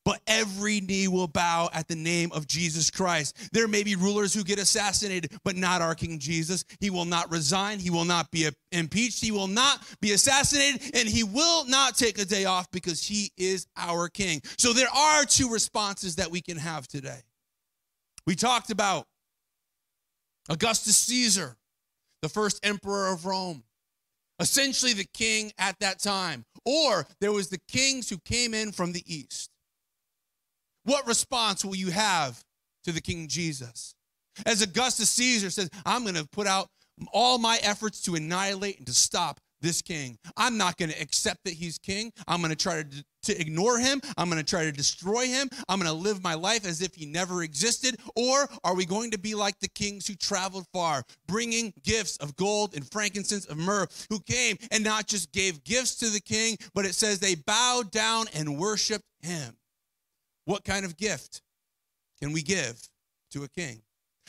but 0.08 0.22
every 0.26 0.80
knee 0.80 1.10
will 1.10 1.28
bow 1.28 1.70
at 1.74 1.90
the 1.90 1.96
name 1.96 2.32
of 2.32 2.48
Jesus 2.48 2.90
Christ. 2.90 3.50
There 3.52 3.68
may 3.68 3.84
be 3.84 3.98
rulers 3.98 4.34
who 4.34 4.42
get 4.42 4.58
assassinated, 4.58 5.34
but 5.44 5.58
not 5.58 5.82
our 5.82 5.96
King 5.96 6.18
Jesus. 6.18 6.64
He 6.80 6.90
will 6.90 7.04
not 7.04 7.30
resign. 7.30 7.80
He 7.80 7.90
will 7.90 8.06
not 8.06 8.32
be 8.32 8.48
impeached. 8.72 9.22
He 9.22 9.34
will 9.34 9.48
not 9.48 9.86
be 10.00 10.14
assassinated, 10.14 10.96
and 10.96 11.10
he 11.10 11.26
will 11.26 11.66
not 11.66 11.98
take 11.98 12.20
a 12.20 12.24
day 12.24 12.46
off 12.46 12.72
because 12.72 13.04
he 13.04 13.34
is 13.36 13.68
our 13.76 14.08
King. 14.08 14.42
So 14.58 14.72
there 14.72 14.88
are 14.96 15.26
two 15.26 15.50
responses 15.50 16.16
that 16.16 16.32
we 16.32 16.40
can 16.40 16.56
have 16.56 16.88
today. 16.88 17.20
We 18.26 18.36
talked 18.36 18.72
about 18.72 19.08
Augustus 20.48 20.96
Caesar, 20.96 21.58
the 22.22 22.30
first 22.30 22.66
emperor 22.66 23.12
of 23.12 23.26
Rome, 23.26 23.62
essentially 24.40 24.94
the 24.94 25.10
king 25.14 25.52
at 25.58 25.78
that 25.82 26.00
time. 26.00 26.46
Or 26.64 27.06
there 27.20 27.34
was 27.34 27.50
the 27.50 27.60
kings 27.68 28.10
who 28.10 28.20
came 28.20 28.54
in 28.54 28.72
from 28.72 28.94
the 28.94 29.04
east. 29.06 29.52
What 30.88 31.06
response 31.06 31.66
will 31.66 31.76
you 31.76 31.92
have 31.92 32.42
to 32.86 32.94
the 32.94 33.02
King 33.02 33.28
Jesus? 33.28 33.94
As 34.46 34.62
Augustus 34.62 35.10
Caesar 35.10 35.50
says, 35.50 35.70
I'm 35.86 36.04
going 36.04 36.16
to 36.16 36.26
put 36.30 36.48
out 36.48 36.70
all 37.12 37.38
my 37.38 37.60
efforts 37.62 38.02
to 38.04 38.16
annihilate 38.16 38.78
and 38.78 38.88
to 38.88 38.94
stop 38.94 39.42
this 39.60 39.82
king. 39.82 40.18
I'm 40.38 40.58
not 40.58 40.78
going 40.78 40.92
to 40.92 41.02
accept 41.02 41.44
that 41.44 41.56
he's 41.56 41.78
king. 41.78 42.14
I'm 42.26 42.40
going 42.40 42.52
to 42.52 42.56
try 42.56 42.84
to, 42.84 43.06
to 43.24 43.42
ignore 43.42 43.80
him. 43.80 44.00
I'm 44.16 44.30
going 44.30 44.42
to 44.42 44.50
try 44.50 44.64
to 44.64 44.72
destroy 44.72 45.26
him. 45.26 45.50
I'm 45.68 45.78
going 45.78 45.92
to 45.92 45.94
live 45.94 46.24
my 46.24 46.36
life 46.36 46.66
as 46.66 46.82
if 46.82 46.96
he 46.96 47.06
never 47.06 47.44
existed. 47.44 47.98
Or 48.16 48.48
are 48.64 48.76
we 48.76 48.86
going 48.86 49.12
to 49.12 49.20
be 49.20 49.36
like 49.36 49.60
the 49.60 49.68
kings 49.68 50.08
who 50.08 50.16
traveled 50.16 50.68
far, 50.72 51.04
bringing 51.28 51.74
gifts 51.84 52.16
of 52.18 52.38
gold 52.38 52.76
and 52.76 52.90
frankincense 52.90 53.46
of 53.48 53.58
myrrh, 53.58 53.88
who 54.10 54.22
came 54.22 54.56
and 54.72 54.86
not 54.86 55.08
just 55.08 55.34
gave 55.34 55.66
gifts 55.66 55.96
to 55.96 56.10
the 56.10 56.22
king, 56.22 56.56
but 56.74 56.86
it 56.86 56.96
says 56.96 57.20
they 57.20 57.36
bowed 57.36 57.92
down 57.92 58.28
and 58.34 58.58
worshiped 58.58 59.04
him. 59.22 59.58
What 60.48 60.64
kind 60.64 60.86
of 60.86 60.96
gift 60.96 61.42
can 62.22 62.32
we 62.32 62.42
give 62.42 62.80
to 63.32 63.44
a 63.44 63.50
king? 63.50 63.82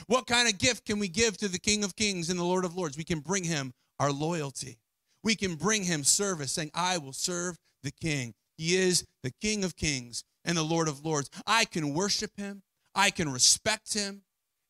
What 0.09 0.27
kind 0.27 0.49
of 0.49 0.59
gift 0.59 0.85
can 0.85 0.99
we 0.99 1.07
give 1.07 1.37
to 1.39 1.47
the 1.47 1.61
King 1.61 1.85
of 1.85 1.95
Kings 1.95 2.29
and 2.29 2.37
the 2.37 2.45
Lord 2.45 2.65
of 2.65 2.77
Lords? 2.77 2.99
We 2.99 3.05
can 3.05 3.21
bring 3.21 3.45
him 3.45 3.73
our 4.01 4.11
loyalty. 4.11 4.79
We 5.23 5.37
can 5.37 5.55
bring 5.55 5.85
him 5.85 6.03
service, 6.03 6.51
saying, 6.51 6.73
I 6.75 6.99
will 6.99 7.13
serve 7.13 7.57
the 7.85 7.93
King. 7.93 8.35
He 8.57 8.75
is 8.75 9.05
the 9.23 9.33
King 9.41 9.63
of 9.63 9.77
Kings 9.77 10.25
and 10.45 10.57
the 10.57 10.65
Lord 10.65 10.89
of 10.89 11.05
Lords. 11.07 11.31
I 11.47 11.65
can 11.65 11.95
worship 11.95 12.33
him, 12.37 12.63
I 12.97 13.11
can 13.11 13.33
respect 13.33 13.95
him, 13.95 14.23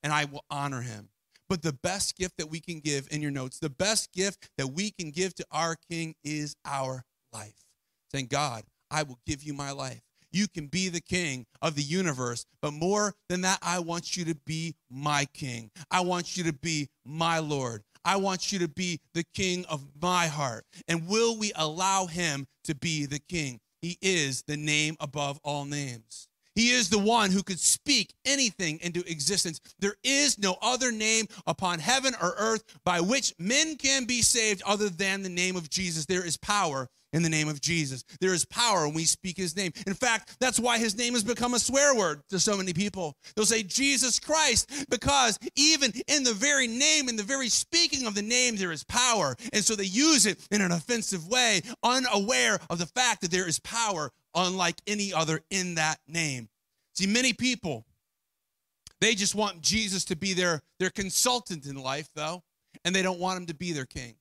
and 0.02 0.12
I 0.12 0.26
will 0.26 0.44
honor 0.50 0.82
him. 0.82 1.08
But 1.48 1.62
the 1.62 1.72
best 1.72 2.18
gift 2.18 2.34
that 2.36 2.50
we 2.50 2.60
can 2.60 2.80
give 2.80 3.08
in 3.10 3.22
your 3.22 3.30
notes, 3.30 3.58
the 3.58 3.70
best 3.70 4.12
gift 4.12 4.50
that 4.58 4.66
we 4.66 4.90
can 4.90 5.12
give 5.12 5.34
to 5.36 5.46
our 5.50 5.76
King 5.90 6.14
is 6.22 6.56
our 6.66 7.04
life. 7.32 7.64
Saying, 8.12 8.26
God, 8.26 8.64
I 8.90 9.02
will 9.02 9.18
give 9.26 9.42
you 9.42 9.54
my 9.54 9.70
life. 9.70 10.02
You 10.32 10.48
can 10.48 10.66
be 10.66 10.88
the 10.88 11.00
king 11.00 11.46
of 11.62 11.74
the 11.74 11.82
universe. 11.82 12.44
But 12.60 12.72
more 12.72 13.14
than 13.28 13.42
that, 13.42 13.58
I 13.62 13.78
want 13.80 14.16
you 14.16 14.24
to 14.26 14.34
be 14.34 14.74
my 14.90 15.26
king. 15.32 15.70
I 15.90 16.00
want 16.00 16.36
you 16.36 16.44
to 16.44 16.52
be 16.52 16.88
my 17.04 17.38
Lord. 17.38 17.82
I 18.04 18.16
want 18.16 18.52
you 18.52 18.58
to 18.60 18.68
be 18.68 19.00
the 19.14 19.24
king 19.34 19.64
of 19.66 19.86
my 20.00 20.26
heart. 20.26 20.64
And 20.86 21.08
will 21.08 21.36
we 21.36 21.52
allow 21.56 22.06
him 22.06 22.46
to 22.64 22.74
be 22.74 23.06
the 23.06 23.18
king? 23.18 23.60
He 23.82 23.98
is 24.00 24.42
the 24.46 24.56
name 24.56 24.96
above 25.00 25.38
all 25.44 25.64
names. 25.64 26.28
He 26.54 26.70
is 26.70 26.90
the 26.90 26.98
one 26.98 27.30
who 27.30 27.44
could 27.44 27.60
speak 27.60 28.12
anything 28.24 28.80
into 28.82 29.08
existence. 29.08 29.60
There 29.78 29.94
is 30.02 30.38
no 30.38 30.56
other 30.60 30.90
name 30.90 31.26
upon 31.46 31.78
heaven 31.78 32.14
or 32.20 32.34
earth 32.36 32.64
by 32.84 33.00
which 33.00 33.32
men 33.38 33.76
can 33.76 34.06
be 34.06 34.22
saved 34.22 34.62
other 34.66 34.88
than 34.88 35.22
the 35.22 35.28
name 35.28 35.54
of 35.54 35.70
Jesus. 35.70 36.06
There 36.06 36.26
is 36.26 36.36
power 36.36 36.88
in 37.12 37.22
the 37.22 37.28
name 37.28 37.48
of 37.48 37.60
Jesus. 37.60 38.04
There 38.20 38.34
is 38.34 38.44
power 38.44 38.86
when 38.86 38.94
we 38.94 39.04
speak 39.04 39.36
his 39.36 39.56
name. 39.56 39.72
In 39.86 39.94
fact, 39.94 40.36
that's 40.40 40.58
why 40.58 40.78
his 40.78 40.96
name 40.96 41.14
has 41.14 41.24
become 41.24 41.54
a 41.54 41.58
swear 41.58 41.94
word 41.94 42.22
to 42.28 42.38
so 42.38 42.56
many 42.56 42.72
people. 42.72 43.16
They'll 43.34 43.46
say 43.46 43.62
Jesus 43.62 44.18
Christ 44.20 44.86
because 44.90 45.38
even 45.56 45.92
in 46.06 46.22
the 46.22 46.34
very 46.34 46.66
name, 46.66 47.08
in 47.08 47.16
the 47.16 47.22
very 47.22 47.48
speaking 47.48 48.06
of 48.06 48.14
the 48.14 48.22
name, 48.22 48.56
there 48.56 48.72
is 48.72 48.84
power. 48.84 49.36
And 49.52 49.64
so 49.64 49.74
they 49.74 49.84
use 49.84 50.26
it 50.26 50.46
in 50.50 50.60
an 50.60 50.72
offensive 50.72 51.26
way, 51.28 51.62
unaware 51.82 52.58
of 52.70 52.78
the 52.78 52.86
fact 52.86 53.22
that 53.22 53.30
there 53.30 53.48
is 53.48 53.58
power 53.60 54.10
unlike 54.34 54.80
any 54.86 55.12
other 55.12 55.40
in 55.50 55.76
that 55.76 55.98
name. 56.06 56.48
See, 56.94 57.06
many 57.06 57.32
people, 57.32 57.86
they 59.00 59.14
just 59.14 59.34
want 59.34 59.60
Jesus 59.62 60.04
to 60.06 60.16
be 60.16 60.34
their, 60.34 60.60
their 60.78 60.90
consultant 60.90 61.66
in 61.66 61.76
life, 61.76 62.08
though, 62.14 62.42
and 62.84 62.94
they 62.94 63.02
don't 63.02 63.20
want 63.20 63.38
him 63.38 63.46
to 63.46 63.54
be 63.54 63.72
their 63.72 63.86
king. 63.86 64.17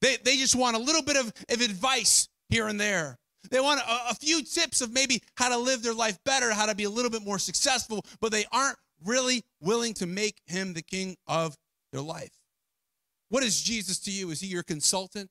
They, 0.00 0.16
they 0.24 0.36
just 0.36 0.54
want 0.54 0.76
a 0.76 0.80
little 0.80 1.02
bit 1.02 1.16
of, 1.16 1.32
of 1.50 1.60
advice 1.60 2.28
here 2.48 2.68
and 2.68 2.80
there. 2.80 3.18
They 3.50 3.60
want 3.60 3.80
a, 3.80 4.10
a 4.10 4.14
few 4.14 4.42
tips 4.42 4.80
of 4.80 4.92
maybe 4.92 5.22
how 5.36 5.48
to 5.48 5.58
live 5.58 5.82
their 5.82 5.94
life 5.94 6.18
better, 6.24 6.52
how 6.52 6.66
to 6.66 6.74
be 6.74 6.84
a 6.84 6.90
little 6.90 7.10
bit 7.10 7.24
more 7.24 7.38
successful, 7.38 8.04
but 8.20 8.32
they 8.32 8.44
aren't 8.52 8.76
really 9.04 9.42
willing 9.60 9.94
to 9.94 10.06
make 10.06 10.40
him 10.46 10.74
the 10.74 10.82
king 10.82 11.16
of 11.26 11.56
their 11.92 12.02
life. 12.02 12.30
What 13.28 13.42
is 13.42 13.60
Jesus 13.60 13.98
to 14.00 14.10
you? 14.10 14.30
Is 14.30 14.40
he 14.40 14.48
your 14.48 14.62
consultant 14.62 15.30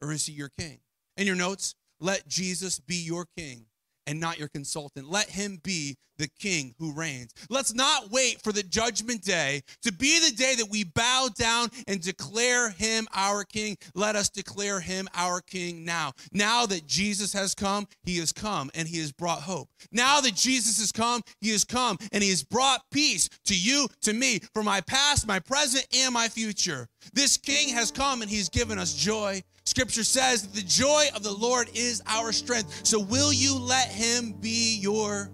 or 0.00 0.12
is 0.12 0.26
he 0.26 0.32
your 0.32 0.50
king? 0.58 0.80
In 1.16 1.26
your 1.26 1.36
notes, 1.36 1.74
let 2.00 2.26
Jesus 2.28 2.78
be 2.78 2.96
your 2.96 3.26
king 3.36 3.66
and 4.06 4.20
not 4.20 4.38
your 4.38 4.48
consultant. 4.48 5.10
Let 5.10 5.30
him 5.30 5.58
be 5.62 5.96
the 6.18 6.28
king 6.38 6.74
who 6.78 6.92
reigns. 6.92 7.32
Let's 7.50 7.74
not 7.74 8.10
wait 8.10 8.40
for 8.42 8.52
the 8.52 8.62
judgment 8.62 9.22
day 9.22 9.62
to 9.82 9.92
be 9.92 10.20
the 10.20 10.34
day 10.34 10.54
that 10.56 10.70
we 10.70 10.84
bow 10.84 11.28
down 11.34 11.68
and 11.88 12.00
declare 12.00 12.70
him 12.70 13.08
our 13.14 13.44
king. 13.44 13.76
Let 13.94 14.14
us 14.14 14.28
declare 14.28 14.80
him 14.80 15.08
our 15.14 15.40
king 15.40 15.84
now. 15.84 16.12
Now 16.32 16.66
that 16.66 16.86
Jesus 16.86 17.32
has 17.32 17.54
come, 17.54 17.88
he 18.04 18.18
has 18.18 18.32
come 18.32 18.70
and 18.74 18.86
he 18.86 18.98
has 19.00 19.12
brought 19.12 19.42
hope. 19.42 19.68
Now 19.90 20.20
that 20.20 20.34
Jesus 20.34 20.78
has 20.78 20.92
come, 20.92 21.22
he 21.40 21.50
has 21.50 21.64
come 21.64 21.98
and 22.12 22.22
he 22.22 22.30
has 22.30 22.44
brought 22.44 22.82
peace 22.90 23.28
to 23.46 23.58
you, 23.58 23.88
to 24.02 24.12
me, 24.12 24.40
for 24.54 24.62
my 24.62 24.80
past, 24.82 25.26
my 25.26 25.40
present, 25.40 25.86
and 25.96 26.14
my 26.14 26.28
future. 26.28 26.88
This 27.12 27.36
king 27.36 27.70
has 27.70 27.90
come 27.90 28.22
and 28.22 28.30
he's 28.30 28.48
given 28.48 28.78
us 28.78 28.94
joy. 28.94 29.42
Scripture 29.64 30.04
says 30.04 30.42
that 30.42 30.54
the 30.54 30.66
joy 30.66 31.06
of 31.14 31.22
the 31.22 31.32
Lord 31.32 31.70
is 31.74 32.02
our 32.06 32.32
strength. 32.32 32.84
So 32.84 32.98
will 32.98 33.32
you 33.32 33.56
let 33.56 33.88
him 33.88 34.32
be 34.32 34.78
your 34.80 35.30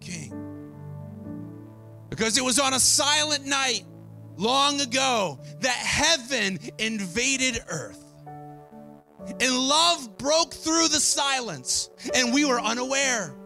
king. 0.00 0.38
Because 2.08 2.38
it 2.38 2.44
was 2.44 2.58
on 2.58 2.74
a 2.74 2.80
silent 2.80 3.46
night 3.46 3.84
long 4.36 4.80
ago 4.80 5.40
that 5.60 5.70
heaven 5.70 6.58
invaded 6.78 7.60
earth. 7.68 8.04
And 9.40 9.56
love 9.56 10.18
broke 10.18 10.52
through 10.52 10.88
the 10.88 10.98
silence, 10.98 11.90
and 12.12 12.34
we 12.34 12.44
were 12.44 12.60
unaware. 12.60 13.36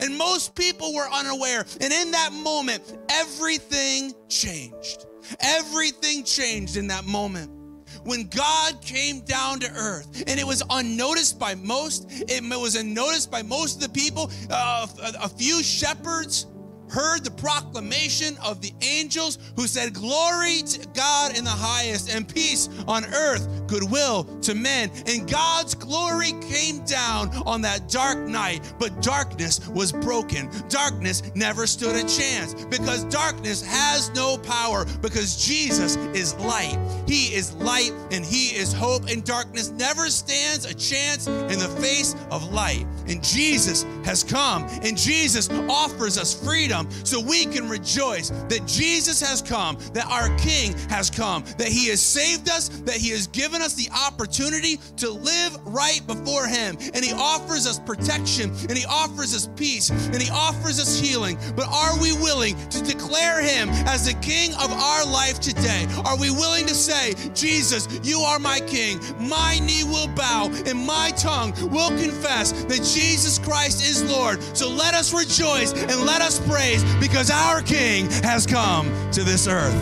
And 0.00 0.16
most 0.16 0.54
people 0.54 0.92
were 0.92 1.08
unaware. 1.08 1.64
And 1.80 1.92
in 1.92 2.10
that 2.10 2.32
moment, 2.32 2.96
everything 3.08 4.12
changed. 4.28 5.06
Everything 5.40 6.24
changed 6.24 6.76
in 6.76 6.88
that 6.88 7.04
moment 7.04 7.59
when 8.04 8.26
God 8.28 8.80
came 8.82 9.20
down 9.20 9.60
to 9.60 9.70
earth, 9.70 10.24
and 10.26 10.38
it 10.40 10.46
was 10.46 10.62
unnoticed 10.70 11.38
by 11.38 11.54
most. 11.54 12.06
It 12.10 12.42
was 12.42 12.76
unnoticed 12.76 13.30
by 13.30 13.42
most 13.42 13.76
of 13.76 13.82
the 13.82 14.00
people. 14.00 14.30
Uh, 14.50 14.86
a, 15.02 15.24
a 15.24 15.28
few 15.28 15.62
shepherds 15.62 16.46
heard 16.90 17.24
the 17.24 17.30
proclamation 17.30 18.36
of 18.44 18.60
the 18.60 18.72
angels 18.82 19.38
who 19.56 19.66
said, 19.66 19.94
Glory 19.94 20.62
to 20.62 20.86
God 20.88 21.36
in 21.36 21.44
the 21.44 21.50
highest, 21.50 22.14
and 22.14 22.28
peace 22.28 22.68
on 22.86 23.04
earth, 23.06 23.66
goodwill 23.66 24.24
to 24.42 24.54
men. 24.54 24.90
And 25.06 25.30
God's 25.30 25.74
glory 25.74 26.32
came 26.40 26.84
down 26.84 27.30
on 27.46 27.62
that 27.62 27.88
dark 27.88 28.18
night, 28.18 28.72
but 28.78 29.02
darkness 29.02 29.66
was 29.68 29.92
broken. 29.92 30.50
Darkness 30.68 31.22
never 31.34 31.66
stood 31.66 31.96
a 31.96 32.06
chance 32.08 32.54
because 32.66 33.04
darkness 33.04 33.64
has 33.64 34.10
no 34.14 34.36
power 34.38 34.84
because 35.00 35.44
Jesus 35.44 35.96
is 36.14 36.34
light. 36.36 36.78
He 37.06 37.34
is 37.34 37.54
light 37.54 37.92
and 38.10 38.24
He 38.24 38.56
is 38.56 38.72
hope, 38.72 39.08
and 39.08 39.24
darkness 39.24 39.70
never 39.70 40.08
stands 40.08 40.64
a 40.64 40.74
chance 40.74 41.26
in 41.26 41.58
the 41.58 41.68
face 41.80 42.14
of 42.30 42.52
light. 42.52 42.86
And 43.06 43.22
Jesus 43.22 43.84
has 44.04 44.24
come, 44.24 44.66
and 44.82 44.96
Jesus 44.96 45.48
offers 45.68 46.18
us 46.18 46.32
freedom 46.32 46.79
so 47.04 47.20
we 47.20 47.46
can 47.46 47.68
rejoice 47.68 48.30
that 48.48 48.64
Jesus 48.66 49.20
has 49.20 49.42
come, 49.42 49.76
that 49.92 50.06
our 50.06 50.28
King 50.38 50.76
has 50.88 51.10
come, 51.10 51.44
that 51.58 51.68
He 51.68 51.88
has 51.88 52.00
saved 52.00 52.48
us, 52.48 52.68
that 52.68 52.96
He 52.96 53.10
has 53.10 53.26
given 53.26 53.62
us 53.62 53.74
the 53.74 53.88
opportunity 54.06 54.78
to 54.96 55.10
live 55.10 55.56
right 55.66 56.00
before 56.06 56.46
Him. 56.46 56.76
And 56.94 57.04
He 57.04 57.12
offers 57.12 57.66
us 57.66 57.78
protection, 57.78 58.50
and 58.68 58.76
He 58.76 58.84
offers 58.86 59.34
us 59.34 59.48
peace, 59.56 59.90
and 59.90 60.20
He 60.20 60.30
offers 60.30 60.80
us 60.80 60.98
healing. 60.98 61.38
But 61.56 61.66
are 61.68 62.00
we 62.00 62.12
willing 62.14 62.56
to 62.70 62.82
declare 62.82 63.42
Him 63.42 63.68
as 63.86 64.06
the 64.06 64.18
King 64.20 64.52
of 64.54 64.72
our 64.72 65.04
life 65.06 65.40
today? 65.40 65.86
Are 66.04 66.18
we 66.18 66.30
willing 66.30 66.66
to 66.66 66.74
say, 66.74 67.14
Jesus, 67.34 67.88
you 68.02 68.20
are 68.20 68.38
my 68.38 68.60
King, 68.60 69.00
my 69.18 69.58
knee 69.60 69.84
will 69.84 70.08
bow, 70.08 70.50
and 70.66 70.78
my 70.78 71.10
tongue 71.16 71.52
will 71.70 71.90
confess 71.90 72.52
that 72.64 72.82
Jesus 72.82 73.38
Christ 73.38 73.84
is 73.84 74.02
Lord? 74.10 74.42
So 74.56 74.68
let 74.68 74.94
us 74.94 75.12
rejoice 75.12 75.72
and 75.72 76.06
let 76.06 76.22
us 76.22 76.38
pray 76.48 76.69
praise 76.70 76.94
because 77.00 77.30
our 77.30 77.62
King 77.62 78.10
has 78.22 78.46
come 78.46 78.86
to 79.12 79.22
this 79.22 79.46
earth. 79.48 79.74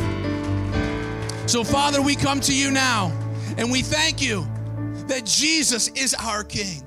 So, 1.49 1.65
Father, 1.65 2.03
we 2.03 2.15
come 2.15 2.41
to 2.41 2.55
you 2.55 2.71
now 2.71 3.13
and 3.57 3.71
we 3.71 3.83
thank 3.83 4.23
you 4.23 4.47
that 5.07 5.25
Jesus 5.25 5.89
is 5.89 6.15
our 6.15 6.45
King. 6.45 6.87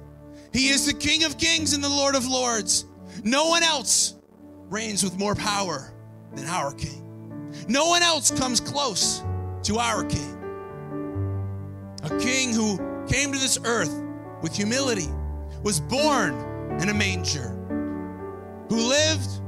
He 0.54 0.70
is 0.70 0.86
the 0.86 0.94
King 0.94 1.24
of 1.24 1.38
kings 1.38 1.74
and 1.74 1.84
the 1.84 1.90
Lord 1.90 2.16
of 2.16 2.28
lords. 2.28 2.86
No 3.24 3.48
one 3.48 3.64
else 3.64 4.16
reigns 4.70 5.04
with 5.04 5.18
more 5.18 5.36
power 5.36 5.94
than 6.34 6.46
our 6.46 6.74
King. 6.74 7.52
No 7.68 7.88
one 7.88 8.02
else 8.02 8.32
comes 8.32 8.60
close 8.60 9.24
to 9.64 9.78
our 9.78 10.04
King. 10.04 10.38
A 12.04 12.20
King 12.20 12.54
who 12.54 12.78
came 13.08 13.32
to 13.32 13.40
this 13.40 13.60
earth 13.66 13.94
with 14.42 14.56
humility, 14.56 15.08
was 15.64 15.80
born 15.80 16.34
in 16.82 16.90
a 16.90 16.94
manger, 16.94 17.50
who 18.70 18.90
lived 18.90 19.42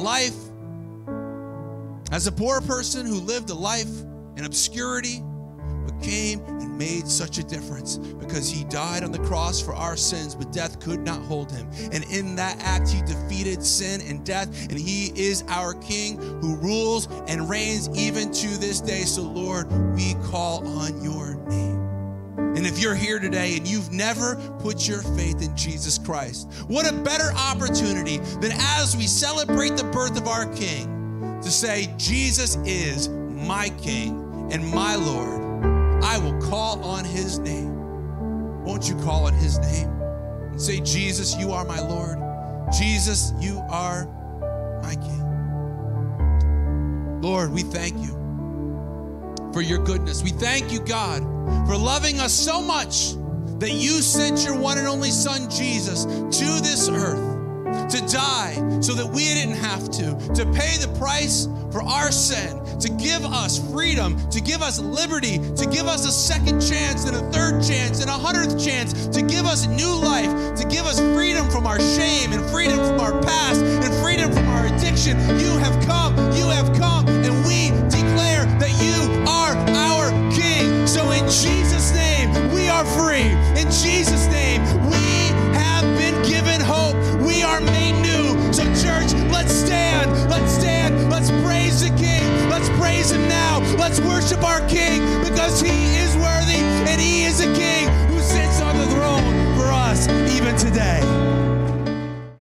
life 0.00 0.34
as 2.10 2.26
a 2.26 2.32
poor 2.32 2.60
person 2.60 3.06
who 3.06 3.14
lived 3.14 3.50
a 3.50 3.54
life 3.54 3.90
in 4.36 4.44
obscurity, 4.44 5.22
but 5.84 6.02
came 6.02 6.40
and 6.46 6.76
made 6.76 7.06
such 7.06 7.38
a 7.38 7.44
difference 7.44 7.98
because 7.98 8.50
he 8.50 8.64
died 8.64 9.04
on 9.04 9.12
the 9.12 9.18
cross 9.20 9.60
for 9.60 9.74
our 9.74 9.96
sins, 9.96 10.34
but 10.34 10.50
death 10.50 10.80
could 10.80 11.00
not 11.00 11.20
hold 11.22 11.52
him. 11.52 11.68
And 11.92 12.04
in 12.04 12.34
that 12.36 12.58
act, 12.60 12.88
he 12.88 13.00
defeated 13.02 13.62
sin 13.62 14.00
and 14.00 14.24
death, 14.24 14.48
and 14.70 14.78
he 14.78 15.12
is 15.14 15.44
our 15.48 15.74
King 15.74 16.20
who 16.40 16.56
rules 16.56 17.08
and 17.28 17.48
reigns 17.48 17.88
even 17.96 18.32
to 18.32 18.48
this 18.58 18.80
day. 18.80 19.02
So, 19.02 19.22
Lord, 19.22 19.70
we 19.94 20.14
call 20.24 20.66
on 20.78 21.02
your 21.02 21.34
name. 21.48 21.69
And 22.56 22.66
if 22.66 22.78
you're 22.80 22.96
here 22.96 23.18
today 23.20 23.56
and 23.56 23.66
you've 23.66 23.92
never 23.92 24.34
put 24.58 24.88
your 24.88 25.02
faith 25.02 25.40
in 25.40 25.56
Jesus 25.56 25.98
Christ, 25.98 26.50
what 26.66 26.90
a 26.90 26.92
better 26.92 27.32
opportunity 27.36 28.18
than 28.40 28.52
as 28.52 28.96
we 28.96 29.06
celebrate 29.06 29.76
the 29.76 29.84
birth 29.84 30.16
of 30.20 30.26
our 30.26 30.46
King 30.54 31.40
to 31.42 31.50
say, 31.50 31.94
Jesus 31.96 32.56
is 32.64 33.08
my 33.08 33.68
King 33.80 34.50
and 34.52 34.68
my 34.68 34.96
Lord. 34.96 35.40
I 36.04 36.18
will 36.18 36.38
call 36.40 36.82
on 36.82 37.04
his 37.04 37.38
name. 37.38 37.70
Won't 38.64 38.88
you 38.88 38.96
call 38.96 39.26
on 39.26 39.32
his 39.34 39.58
name 39.58 39.88
and 40.50 40.60
say, 40.60 40.80
Jesus, 40.80 41.36
you 41.36 41.52
are 41.52 41.64
my 41.64 41.80
Lord. 41.80 42.18
Jesus, 42.76 43.32
you 43.38 43.58
are 43.70 44.06
my 44.82 44.96
King. 44.96 45.20
Lord, 47.22 47.52
we 47.52 47.62
thank 47.62 47.96
you 47.98 48.19
for 49.52 49.60
your 49.60 49.78
goodness. 49.78 50.22
We 50.22 50.30
thank 50.30 50.72
you, 50.72 50.80
God 50.80 51.22
for 51.70 51.76
loving 51.76 52.18
us 52.18 52.32
so 52.32 52.60
much 52.60 53.14
that 53.60 53.70
you 53.70 54.02
sent 54.02 54.44
your 54.44 54.58
one 54.58 54.76
and 54.78 54.88
only 54.88 55.10
Son, 55.10 55.48
Jesus, 55.48 56.04
to 56.04 56.60
this 56.62 56.88
earth 56.88 57.30
to 57.90 58.00
die 58.06 58.54
so 58.80 58.92
that 58.94 59.06
we 59.06 59.24
didn't 59.24 59.56
have 59.56 59.90
to, 59.90 60.16
to 60.34 60.44
pay 60.46 60.76
the 60.78 60.92
price 60.98 61.48
for 61.70 61.82
our 61.82 62.10
sin, 62.10 62.58
to 62.78 62.88
give 62.88 63.24
us 63.24 63.58
freedom, 63.72 64.16
to 64.30 64.40
give 64.40 64.62
us 64.62 64.80
liberty, 64.80 65.38
to 65.54 65.66
give 65.66 65.86
us 65.86 66.06
a 66.06 66.12
second 66.12 66.60
chance 66.60 67.04
and 67.04 67.16
a 67.16 67.30
third 67.30 67.62
chance 67.62 68.00
and 68.00 68.10
a 68.10 68.14
hundredth 68.14 68.62
chance, 68.62 69.06
to 69.08 69.22
give 69.22 69.44
us 69.44 69.66
new 69.66 69.94
life, 69.94 70.30
to 70.56 70.66
give 70.66 70.86
us 70.86 70.98
freedom 71.14 71.48
from 71.50 71.66
our 71.66 71.78
shame 71.78 72.32
and 72.32 72.44
freedom 72.50 72.78
from 72.78 72.98
our 73.00 73.20
past 73.22 73.60
and 73.62 73.94
freedom 74.02 74.32
from 74.32 74.46
our 74.48 74.66
addiction. 74.66 75.16
You 75.38 75.50
have 75.58 75.84
come, 75.86 76.16
you 76.32 76.46
have 76.46 76.76
come, 76.76 77.06
Jesus' 81.30 81.92
name, 81.92 82.32
we 82.52 82.68
are 82.68 82.84
free. 82.84 83.30
In 83.54 83.70
Jesus' 83.70 84.26
name, 84.26 84.62
we 84.90 85.30
have 85.54 85.84
been 85.96 86.20
given 86.28 86.60
hope. 86.60 86.96
We 87.20 87.44
are 87.44 87.60
made 87.60 87.92
new. 88.02 88.52
So, 88.52 88.64
church, 88.82 89.12
let's 89.30 89.52
stand. 89.52 90.10
Let's 90.28 90.50
stand. 90.52 91.08
Let's 91.08 91.30
praise 91.46 91.82
the 91.82 91.96
King. 91.96 92.24
Let's 92.50 92.68
praise 92.80 93.12
Him 93.12 93.28
now. 93.28 93.60
Let's 93.78 94.00
worship 94.00 94.42
our 94.42 94.66
King 94.66 95.02
because 95.22 95.60
He 95.60 95.94
is 95.94 96.16
worthy 96.16 96.58
and 96.90 97.00
He 97.00 97.22
is 97.22 97.38
a 97.38 97.54
King 97.54 97.86
who 98.08 98.18
sits 98.18 98.60
on 98.60 98.76
the 98.76 98.86
throne 98.86 99.22
for 99.56 99.66
us 99.66 100.08
even 100.34 100.56
today. 100.56 101.39